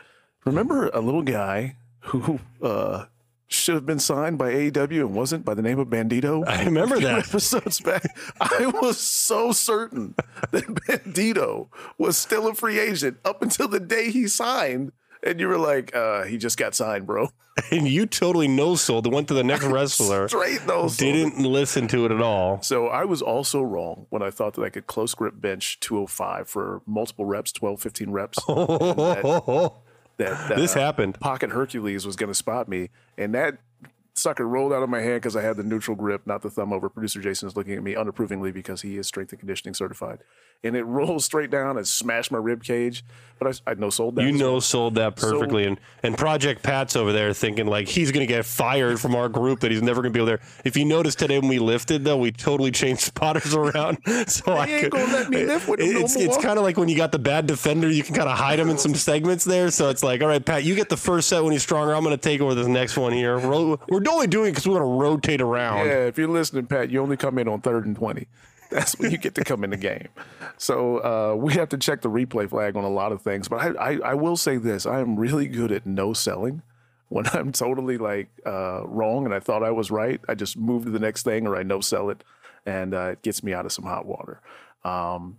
Remember 0.45 0.89
a 0.89 1.01
little 1.01 1.23
guy 1.23 1.77
who 2.01 2.41
uh, 2.63 3.05
should 3.47 3.75
have 3.75 3.85
been 3.85 3.99
signed 3.99 4.39
by 4.39 4.53
AEW 4.53 5.01
and 5.01 5.15
wasn't 5.15 5.45
by 5.45 5.55
the 5.55 5.61
name 5.63 5.79
of 5.79 5.89
Bandito? 5.89 6.49
I 6.49 6.65
remember 6.65 6.99
that. 7.01 7.27
episodes 7.29 7.81
back. 7.81 8.05
I 8.41 8.67
was 8.67 8.99
so 8.99 9.53
certain 9.53 10.15
that 10.51 10.65
Bandito 10.67 11.69
was 11.99 12.17
still 12.17 12.49
a 12.49 12.55
free 12.55 12.79
agent 12.79 13.19
up 13.25 13.43
until 13.43 13.69
the 13.69 13.81
day 13.81 14.11
he 14.11 14.29
signed. 14.29 14.93
And 15.23 15.39
you 15.39 15.49
were 15.49 15.59
like, 15.59 15.95
uh, 15.95 16.25
he 16.25 16.39
just 16.39 16.57
got 16.57 16.75
signed, 16.75 17.07
bro. 17.07 17.29
And 17.71 17.87
you 17.87 18.07
totally 18.07 18.49
no 18.49 18.75
sold 18.75 19.05
and 19.05 19.15
went 19.15 19.29
to 19.29 19.35
the 19.35 19.45
next 19.45 19.65
wrestler. 19.67 20.29
Straight 20.29 20.65
nose. 20.67 20.97
Didn't 20.97 21.45
listen 21.45 21.89
to 21.89 22.07
it 22.07 22.11
at 22.11 22.23
all. 22.23 22.63
So 22.63 22.87
I 22.87 23.05
was 23.05 23.21
also 23.21 23.61
wrong 23.61 24.07
when 24.09 24.23
I 24.23 24.31
thought 24.31 24.55
that 24.55 24.63
I 24.63 24.71
could 24.71 24.87
close 24.87 25.15
grip 25.15 25.39
bench 25.39 25.79
205 25.81 26.49
for 26.49 26.81
multiple 26.87 27.27
reps, 27.27 27.53
12, 27.53 27.83
15 27.83 28.11
reps. 28.11 28.43
that, 28.47 29.73
that, 30.17 30.57
this 30.57 30.75
uh, 30.75 30.81
happened. 30.81 31.21
Pocket 31.21 31.51
Hercules 31.51 32.07
was 32.07 32.17
going 32.17 32.31
to 32.31 32.35
spot 32.35 32.67
me. 32.67 32.89
And 33.19 33.35
that 33.35 33.59
sucker 34.21 34.47
rolled 34.47 34.73
out 34.73 34.83
of 34.83 34.89
my 34.89 35.01
hand 35.01 35.17
because 35.17 35.37
I 35.37 35.43
had 35.43 35.57
the 35.57 35.63
neutral 35.63 35.97
grip, 35.97 36.27
not 36.27 36.43
the 36.43 36.51
thumb 36.51 36.73
over. 36.73 36.89
Producer 36.89 37.21
Jason 37.21 37.49
is 37.49 37.57
looking 37.57 37.75
at 37.75 37.83
me 37.83 37.97
unapprovingly 37.97 38.53
because 38.53 38.83
he 38.83 38.97
is 38.99 39.07
strength 39.07 39.33
and 39.33 39.39
conditioning 39.39 39.75
certified. 39.75 40.21
And 40.63 40.77
it 40.77 40.83
rolled 40.85 41.23
straight 41.25 41.51
down 41.51 41.77
and 41.77 41.87
smashed 41.87 42.31
my 42.31 42.39
rib 42.39 42.63
cage. 42.63 43.05
But 43.39 43.61
I, 43.67 43.71
I 43.71 43.75
no 43.75 43.89
sold 43.89 44.17
that. 44.17 44.23
You 44.23 44.35
as 44.35 44.41
well. 44.41 44.53
know 44.53 44.61
sold 44.61 44.95
that 44.97 45.17
perfectly. 45.17 45.65
and 45.65 45.81
and 46.03 46.17
Project 46.17 46.63
Pat's 46.63 46.95
over 46.95 47.13
there 47.13 47.33
thinking 47.33 47.67
like 47.67 47.89
he's 47.89 48.13
gonna 48.13 48.27
get 48.27 48.45
fired 48.45 49.01
from 49.01 49.15
our 49.15 49.31
group 49.31 49.61
that 49.61 49.71
he's 49.71 49.81
never 49.83 50.03
gonna 50.03 50.13
be 50.13 50.21
over 50.21 50.33
there. 50.33 50.41
If 50.65 50.77
you 50.77 50.85
notice 50.85 51.15
today 51.15 51.39
when 51.39 51.49
we 51.49 51.59
lifted 51.59 52.05
though, 52.05 52.19
we 52.19 52.33
totally 52.33 52.71
changed 52.71 53.01
spotters 53.11 53.55
around. 53.55 53.99
So 54.31 54.53
I 54.53 54.67
ain't 54.67 54.83
could, 54.83 54.93
gonna 54.93 55.13
let 55.13 55.31
me 55.31 55.45
lift 55.45 55.67
with 55.69 55.81
him 55.81 55.95
no 55.95 56.01
it's 56.01 56.15
it's 56.15 56.37
kind 56.37 56.59
of 56.59 56.65
like 56.65 56.77
when 56.77 56.89
you 56.89 56.97
got 56.97 57.11
the 57.11 57.19
bad 57.19 57.47
defender, 57.47 57.91
you 57.91 58.03
can 58.03 58.15
kind 58.15 58.29
of 58.29 58.37
hide 58.37 58.59
him 58.59 58.69
in 58.69 58.79
some 58.79 58.95
segments 58.95 59.45
there. 59.45 59.71
So 59.71 59.89
it's 59.89 60.03
like, 60.03 60.21
all 60.21 60.29
right, 60.29 60.45
Pat, 60.45 60.63
you 60.65 60.75
get 60.75 60.89
the 60.89 60.97
first 60.97 61.29
set 61.29 61.43
when 61.43 61.53
he's 61.53 61.63
stronger. 61.63 61.95
I'm 61.95 62.05
gonna 62.05 62.17
take 62.17 62.41
over 62.41 62.55
this 62.55 62.67
next 62.67 62.97
one 62.97 63.13
here. 63.13 63.39
We're, 63.39 63.77
we're 63.89 64.01
only 64.11 64.27
doing 64.27 64.53
because 64.53 64.67
we 64.67 64.75
want 64.75 64.83
to 64.83 64.87
rotate 64.87 65.41
around. 65.41 65.87
Yeah, 65.87 66.07
if 66.07 66.19
you're 66.19 66.29
listening, 66.29 66.67
Pat, 66.67 66.91
you 66.91 67.01
only 67.01 67.17
come 67.17 67.39
in 67.39 67.49
on 67.49 67.61
third 67.61 67.87
and 67.87 67.97
20. 67.97 68.27
That's 68.71 68.97
when 68.99 69.11
you 69.11 69.19
get 69.19 69.35
to 69.35 69.45
come 69.45 69.65
in 69.65 69.71
the 69.71 69.77
game. 69.77 70.09
So 70.57 70.99
uh, 70.99 71.35
we 71.35 71.55
have 71.55 71.69
to 71.71 71.79
check 71.79 72.03
the 72.03 72.09
replay 72.09 72.49
flag 72.49 72.77
on 72.77 72.85
a 72.85 72.89
lot 72.89 73.11
of 73.11 73.21
things. 73.21 73.49
But 73.49 73.77
I, 73.77 73.93
I, 73.93 73.99
I 74.11 74.15
will 74.15 74.37
say 74.37 74.59
this 74.59 74.87
I 74.87 75.01
am 75.01 75.17
really 75.17 75.49
good 75.49 75.73
at 75.73 75.87
no 75.87 76.13
selling. 76.13 76.63
When 77.09 77.27
I'm 77.33 77.51
totally 77.51 77.99
like 77.99 78.29
uh, 78.47 78.87
wrong 78.87 79.25
and 79.25 79.35
I 79.35 79.41
thought 79.41 79.65
I 79.65 79.73
was 79.73 79.91
right, 79.91 80.21
I 80.29 80.37
just 80.37 80.57
move 80.57 80.85
to 80.85 80.91
the 80.91 81.01
next 81.01 81.25
thing 81.25 81.47
or 81.47 81.57
I 81.57 81.65
no 81.65 81.81
sell 81.81 82.09
it. 82.11 82.23
And 82.65 82.95
uh, 82.95 83.11
it 83.13 83.23
gets 83.23 83.43
me 83.43 83.53
out 83.53 83.67
of 83.67 83.73
some 83.73 83.85
hot 83.85 84.07
water. 84.07 84.41
Um, 84.85 85.39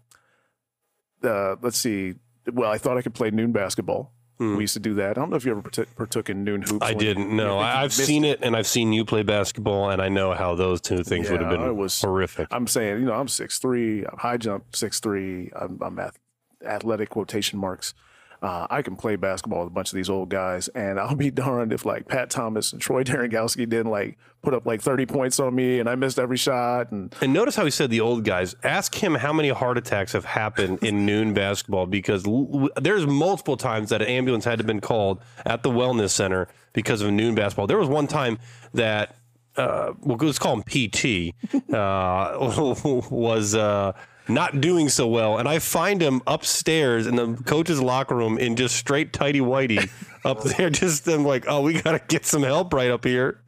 uh, 1.23 1.55
let's 1.61 1.77
see. 1.77 2.15
Well, 2.51 2.69
I 2.69 2.77
thought 2.77 2.97
I 2.97 3.01
could 3.01 3.13
play 3.13 3.31
noon 3.31 3.53
basketball. 3.53 4.11
We 4.41 4.63
used 4.63 4.73
to 4.73 4.79
do 4.79 4.95
that. 4.95 5.11
I 5.11 5.13
don't 5.13 5.29
know 5.29 5.35
if 5.35 5.45
you 5.45 5.51
ever 5.51 5.61
partook, 5.61 5.95
partook 5.95 6.29
in 6.29 6.43
noon 6.43 6.61
hoops. 6.63 6.71
Hmm. 6.71 6.83
I 6.83 6.93
didn't 6.93 7.35
know. 7.35 7.59
I 7.59 7.61
think 7.61 7.71
you 7.73 7.79
I, 7.79 7.81
I've 7.83 7.93
seen 7.93 8.25
it, 8.25 8.39
and 8.41 8.55
I've 8.55 8.65
seen 8.67 8.91
you 8.91 9.05
play 9.05 9.21
basketball, 9.23 9.89
and 9.91 10.01
I 10.01 10.09
know 10.09 10.33
how 10.33 10.55
those 10.55 10.81
two 10.81 11.03
things 11.03 11.29
would 11.29 11.41
have 11.41 11.49
been 11.51 11.61
it 11.61 11.75
was- 11.75 12.01
horrific. 12.01 12.47
I'm 12.51 12.65
saying, 12.67 12.99
you 12.99 13.05
know, 13.05 13.13
I'm 13.13 13.27
six 13.27 13.59
three, 13.59 14.03
I'm 14.05 14.17
high 14.17 14.37
jump 14.37 14.75
six 14.75 14.99
three, 14.99 15.51
I'm, 15.55 15.77
I'm 15.81 15.99
ath- 15.99 16.17
athletic 16.65 17.09
quotation 17.09 17.59
marks. 17.59 17.93
Uh, 18.41 18.65
I 18.71 18.81
can 18.81 18.95
play 18.95 19.15
basketball 19.17 19.59
with 19.59 19.67
a 19.67 19.71
bunch 19.71 19.91
of 19.91 19.95
these 19.95 20.09
old 20.09 20.29
guys, 20.29 20.67
and 20.69 20.99
I'll 20.99 21.15
be 21.15 21.29
darned 21.29 21.71
if 21.71 21.85
like 21.85 22.07
Pat 22.07 22.29
Thomas 22.29 22.73
and 22.73 22.81
Troy 22.81 23.03
Darengowski 23.03 23.69
didn't 23.69 23.91
like 23.91 24.17
put 24.41 24.55
up 24.55 24.65
like 24.65 24.81
30 24.81 25.05
points 25.05 25.39
on 25.39 25.53
me, 25.53 25.79
and 25.79 25.87
I 25.87 25.93
missed 25.95 26.17
every 26.17 26.37
shot. 26.37 26.91
And 26.91 27.13
And 27.21 27.33
notice 27.33 27.55
how 27.55 27.65
he 27.65 27.71
said 27.71 27.91
the 27.91 28.01
old 28.01 28.23
guys. 28.23 28.55
Ask 28.63 28.95
him 28.95 29.13
how 29.13 29.31
many 29.31 29.49
heart 29.49 29.77
attacks 29.77 30.13
have 30.13 30.25
happened 30.25 30.79
in 30.83 31.05
noon 31.05 31.33
basketball 31.35 31.85
because 31.85 32.25
l- 32.25 32.69
there's 32.81 33.05
multiple 33.05 33.57
times 33.57 33.89
that 33.89 34.01
an 34.01 34.07
ambulance 34.07 34.45
had 34.45 34.57
to 34.57 34.65
been 34.65 34.81
called 34.81 35.21
at 35.45 35.61
the 35.61 35.69
wellness 35.69 36.09
center 36.09 36.47
because 36.73 37.01
of 37.01 37.11
noon 37.11 37.35
basketball. 37.35 37.67
There 37.67 37.77
was 37.77 37.89
one 37.89 38.07
time 38.07 38.39
that 38.73 39.15
uh, 39.57 39.93
well, 39.99 40.17
let's 40.21 40.39
call 40.39 40.53
him 40.53 40.63
PT 40.63 41.35
uh, 41.73 42.37
was 43.11 43.53
uh, 43.53 43.91
not 44.27 44.61
doing 44.61 44.89
so 44.89 45.07
well, 45.07 45.37
and 45.37 45.47
I 45.47 45.59
find 45.59 46.01
him 46.01 46.21
upstairs 46.27 47.07
in 47.07 47.15
the 47.15 47.33
coach's 47.45 47.81
locker 47.81 48.15
room 48.15 48.37
in 48.37 48.55
just 48.55 48.75
straight 48.75 49.13
tighty 49.13 49.39
whitey 49.39 49.89
up 50.25 50.43
there. 50.43 50.69
Just 50.69 51.07
I'm 51.07 51.25
like, 51.25 51.45
oh, 51.47 51.61
we 51.61 51.81
got 51.81 51.93
to 51.93 52.01
get 52.07 52.25
some 52.25 52.43
help 52.43 52.73
right 52.73 52.91
up 52.91 53.03
here. 53.03 53.41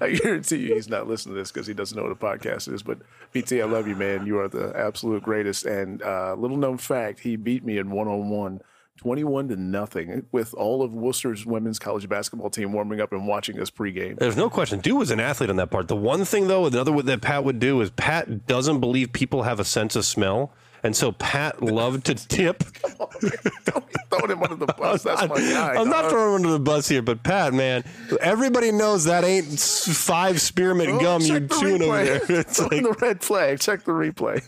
I 0.00 0.10
guarantee 0.10 0.56
you 0.56 0.74
he's 0.74 0.88
not 0.88 1.08
listening 1.08 1.34
to 1.34 1.40
this 1.40 1.50
because 1.50 1.66
he 1.66 1.74
doesn't 1.74 1.96
know 1.96 2.02
what 2.02 2.12
a 2.12 2.14
podcast 2.14 2.72
is. 2.72 2.82
But 2.82 2.98
BT, 3.32 3.62
I 3.62 3.64
love 3.64 3.88
you, 3.88 3.96
man. 3.96 4.26
You 4.26 4.38
are 4.38 4.48
the 4.48 4.72
absolute 4.76 5.22
greatest. 5.22 5.64
And 5.64 6.02
uh, 6.02 6.34
little 6.34 6.56
known 6.56 6.78
fact, 6.78 7.20
he 7.20 7.36
beat 7.36 7.64
me 7.64 7.78
in 7.78 7.90
one 7.90 8.08
on 8.08 8.28
one. 8.28 8.60
21 8.98 9.48
to 9.48 9.56
nothing 9.56 10.26
with 10.32 10.54
all 10.54 10.82
of 10.82 10.94
Wooster's 10.94 11.44
women's 11.44 11.78
college 11.78 12.08
basketball 12.08 12.48
team 12.50 12.72
warming 12.72 13.00
up 13.00 13.12
and 13.12 13.26
watching 13.26 13.60
us 13.60 13.70
pregame. 13.70 14.18
There's 14.18 14.36
no 14.36 14.48
question. 14.48 14.80
Dude 14.80 14.98
was 14.98 15.10
an 15.10 15.20
athlete 15.20 15.50
on 15.50 15.56
that 15.56 15.70
part. 15.70 15.88
The 15.88 15.96
one 15.96 16.24
thing, 16.24 16.46
though, 16.48 16.66
another 16.66 17.02
that 17.02 17.20
Pat 17.20 17.44
would 17.44 17.58
do 17.58 17.80
is 17.80 17.90
Pat 17.90 18.46
doesn't 18.46 18.80
believe 18.80 19.12
people 19.12 19.42
have 19.42 19.58
a 19.60 19.64
sense 19.64 19.96
of 19.96 20.04
smell. 20.04 20.52
And 20.84 20.94
so 20.94 21.12
Pat 21.12 21.62
loved 21.62 22.04
to 22.06 22.14
tip. 22.14 22.62
Don't 22.98 23.88
be 23.88 23.94
throwing 24.10 24.30
him 24.32 24.42
under 24.42 24.66
the 24.66 24.74
bus. 24.76 25.02
That's 25.02 25.26
my 25.28 25.36
guy. 25.38 25.74
I'm 25.76 25.88
not 25.88 26.10
throwing 26.10 26.28
him 26.28 26.34
under 26.36 26.52
the 26.52 26.60
bus 26.60 26.86
here, 26.86 27.00
but 27.00 27.22
Pat, 27.22 27.54
man, 27.54 27.84
everybody 28.20 28.70
knows 28.70 29.04
that 29.04 29.24
ain't 29.24 29.46
five 29.58 30.42
spearmint 30.42 30.90
Oh, 30.90 31.00
gum 31.00 31.22
you're 31.22 31.40
chewing 31.48 31.82
over 31.82 32.04
there. 32.04 32.20
It's 32.28 32.60
like, 32.60 32.82
the 32.82 32.94
red 33.00 33.22
flag. 33.22 33.60
Check 33.60 33.84
the 33.84 33.92
replay. 33.92 34.44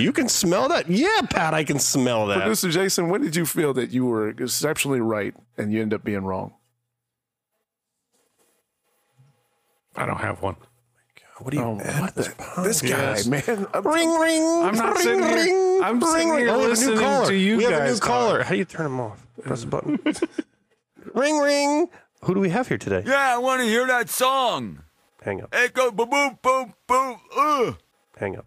You 0.00 0.12
can 0.12 0.28
smell 0.28 0.68
that? 0.68 0.88
Yeah, 0.88 1.20
Pat, 1.28 1.54
I 1.54 1.64
can 1.64 1.78
smell 1.78 2.26
that. 2.28 2.38
Producer 2.38 2.70
Jason, 2.70 3.08
when 3.08 3.20
did 3.22 3.36
you 3.36 3.46
feel 3.46 3.72
that 3.74 3.90
you 3.90 4.06
were 4.06 4.28
exceptionally 4.28 5.00
right 5.00 5.34
and 5.58 5.72
you 5.72 5.80
end 5.82 5.92
up 5.94 6.02
being 6.04 6.24
wrong? 6.24 6.54
I 9.96 10.06
don't 10.06 10.18
have 10.20 10.40
one. 10.42 10.56
What 11.38 11.52
do 11.52 11.56
you? 11.56 11.62
Oh, 11.64 11.72
what 11.76 12.14
the, 12.14 12.34
this 12.62 12.82
guy, 12.82 12.88
Yes. 12.88 13.26
man. 13.26 13.42
I'm- 13.74 13.86
Ring, 13.86 14.10
ring. 14.18 14.42
I'm 14.62 14.74
not 14.74 14.94
ring, 14.96 15.02
sitting 15.02 15.22
here- 15.22 15.34
ring, 15.36 15.80
I'm 15.82 16.00
sitting 16.02 16.28
ring, 16.28 16.38
here 16.38 16.46
ring. 16.46 16.54
Oh, 16.54 16.58
we 16.58 16.64
have 16.64 16.64
a 16.64 16.64
new 16.64 16.68
listening 16.68 16.98
caller. 16.98 17.26
to 17.28 17.34
you 17.34 17.56
We 17.56 17.62
have 17.64 17.72
a 17.72 17.76
new 17.76 17.80
guys 17.88 17.98
talk. 18.00 18.08
caller. 18.08 18.42
How 18.42 18.50
do 18.50 18.56
you 18.56 18.64
turn 18.66 18.86
him 18.86 19.00
off? 19.00 19.26
Press 19.42 19.64
a 19.64 19.66
button. 19.66 19.98
ring, 21.14 21.38
ring. 21.38 21.88
Who 22.24 22.34
do 22.34 22.40
we 22.40 22.50
have 22.50 22.68
here 22.68 22.76
today? 22.76 23.02
Yeah, 23.06 23.34
I 23.34 23.38
want 23.38 23.62
to 23.62 23.66
hear 23.66 23.86
that 23.86 24.10
song. 24.10 24.82
Hang 25.22 25.40
up. 25.42 25.48
Echo, 25.54 25.90
goes 25.90 26.06
boom, 26.08 26.08
boom, 26.10 26.38
boom, 26.42 26.74
boom. 26.86 27.20
Uh. 27.36 27.72
Hang 28.18 28.36
up. 28.36 28.46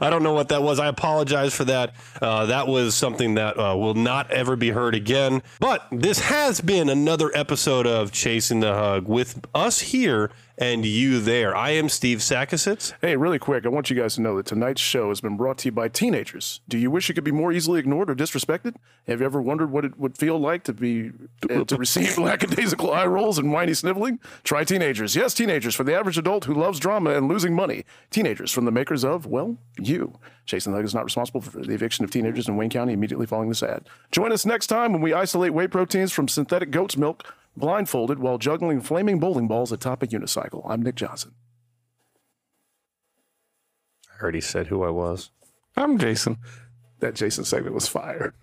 I 0.00 0.10
don't 0.10 0.22
know 0.22 0.32
what 0.32 0.48
that 0.48 0.62
was. 0.62 0.78
I 0.78 0.88
apologize 0.88 1.54
for 1.54 1.64
that. 1.64 1.94
Uh, 2.20 2.46
that 2.46 2.68
was 2.68 2.94
something 2.94 3.34
that 3.34 3.58
uh, 3.58 3.76
will 3.76 3.94
not 3.94 4.30
ever 4.30 4.56
be 4.56 4.70
heard 4.70 4.94
again. 4.94 5.42
But 5.60 5.86
this 5.90 6.20
has 6.20 6.60
been 6.60 6.88
another 6.88 7.30
episode 7.34 7.86
of 7.86 8.12
Chasing 8.12 8.60
the 8.60 8.74
Hug 8.74 9.08
with 9.08 9.44
us 9.54 9.80
here 9.80 10.30
and 10.58 10.84
you 10.84 11.20
there. 11.20 11.56
I 11.56 11.70
am 11.70 11.88
Steve 11.88 12.18
Sakasitz. 12.18 12.92
Hey, 13.00 13.16
really 13.16 13.38
quick, 13.38 13.64
I 13.64 13.68
want 13.68 13.90
you 13.90 13.96
guys 13.96 14.16
to 14.16 14.20
know 14.20 14.36
that 14.36 14.46
tonight's 14.46 14.80
show 14.80 15.08
has 15.10 15.20
been 15.20 15.36
brought 15.36 15.58
to 15.58 15.68
you 15.68 15.72
by 15.72 15.88
teenagers. 15.88 16.60
Do 16.68 16.76
you 16.76 16.90
wish 16.90 17.08
you 17.08 17.14
could 17.14 17.24
be 17.24 17.30
more 17.30 17.52
easily 17.52 17.78
ignored 17.78 18.10
or 18.10 18.14
disrespected? 18.14 18.74
Have 19.06 19.20
you 19.20 19.26
ever 19.26 19.40
wondered 19.40 19.70
what 19.70 19.84
it 19.84 19.98
would 19.98 20.18
feel 20.18 20.38
like 20.38 20.64
to 20.64 20.72
be 20.72 21.12
uh, 21.48 21.64
to 21.64 21.76
receive 21.76 22.18
lackadaisical 22.18 22.92
eye 22.92 23.06
rolls 23.06 23.38
and 23.38 23.52
whiny 23.52 23.74
sniveling? 23.74 24.18
Try 24.42 24.64
teenagers. 24.64 25.14
Yes, 25.14 25.32
teenagers 25.32 25.74
for 25.74 25.84
the 25.84 25.94
average 25.94 26.18
adult 26.18 26.46
who 26.46 26.54
loves 26.54 26.80
drama 26.80 27.10
and 27.10 27.28
losing 27.28 27.54
money. 27.54 27.84
Teenagers 28.10 28.50
from 28.50 28.64
the 28.64 28.72
makers 28.72 29.04
of 29.04 29.26
well. 29.26 29.56
Chasing 30.46 30.72
the 30.72 30.78
Hug 30.78 30.84
is 30.84 30.94
not 30.94 31.04
responsible 31.04 31.40
for 31.40 31.60
the 31.60 31.72
eviction 31.72 32.04
of 32.04 32.10
teenagers 32.10 32.48
in 32.48 32.56
Wayne 32.56 32.70
County 32.70 32.92
immediately 32.92 33.26
following 33.26 33.48
this 33.48 33.62
ad. 33.62 33.88
Join 34.12 34.32
us 34.32 34.46
next 34.46 34.66
time 34.66 34.92
when 34.92 35.02
we 35.02 35.12
isolate 35.12 35.54
whey 35.54 35.66
proteins 35.66 36.12
from 36.12 36.28
synthetic 36.28 36.70
goat's 36.70 36.96
milk, 36.96 37.34
blindfolded 37.56 38.18
while 38.18 38.38
juggling 38.38 38.80
flaming 38.80 39.18
bowling 39.18 39.48
balls 39.48 39.72
atop 39.72 40.02
a 40.02 40.06
unicycle. 40.06 40.62
I'm 40.68 40.82
Nick 40.82 40.94
Johnson. 40.94 41.32
I 44.18 44.22
already 44.22 44.40
said 44.40 44.66
who 44.66 44.82
I 44.82 44.90
was. 44.90 45.30
I'm 45.76 45.98
Jason. 45.98 46.38
That 47.00 47.14
Jason 47.14 47.44
segment 47.44 47.74
was 47.74 47.86
fire. 47.86 48.34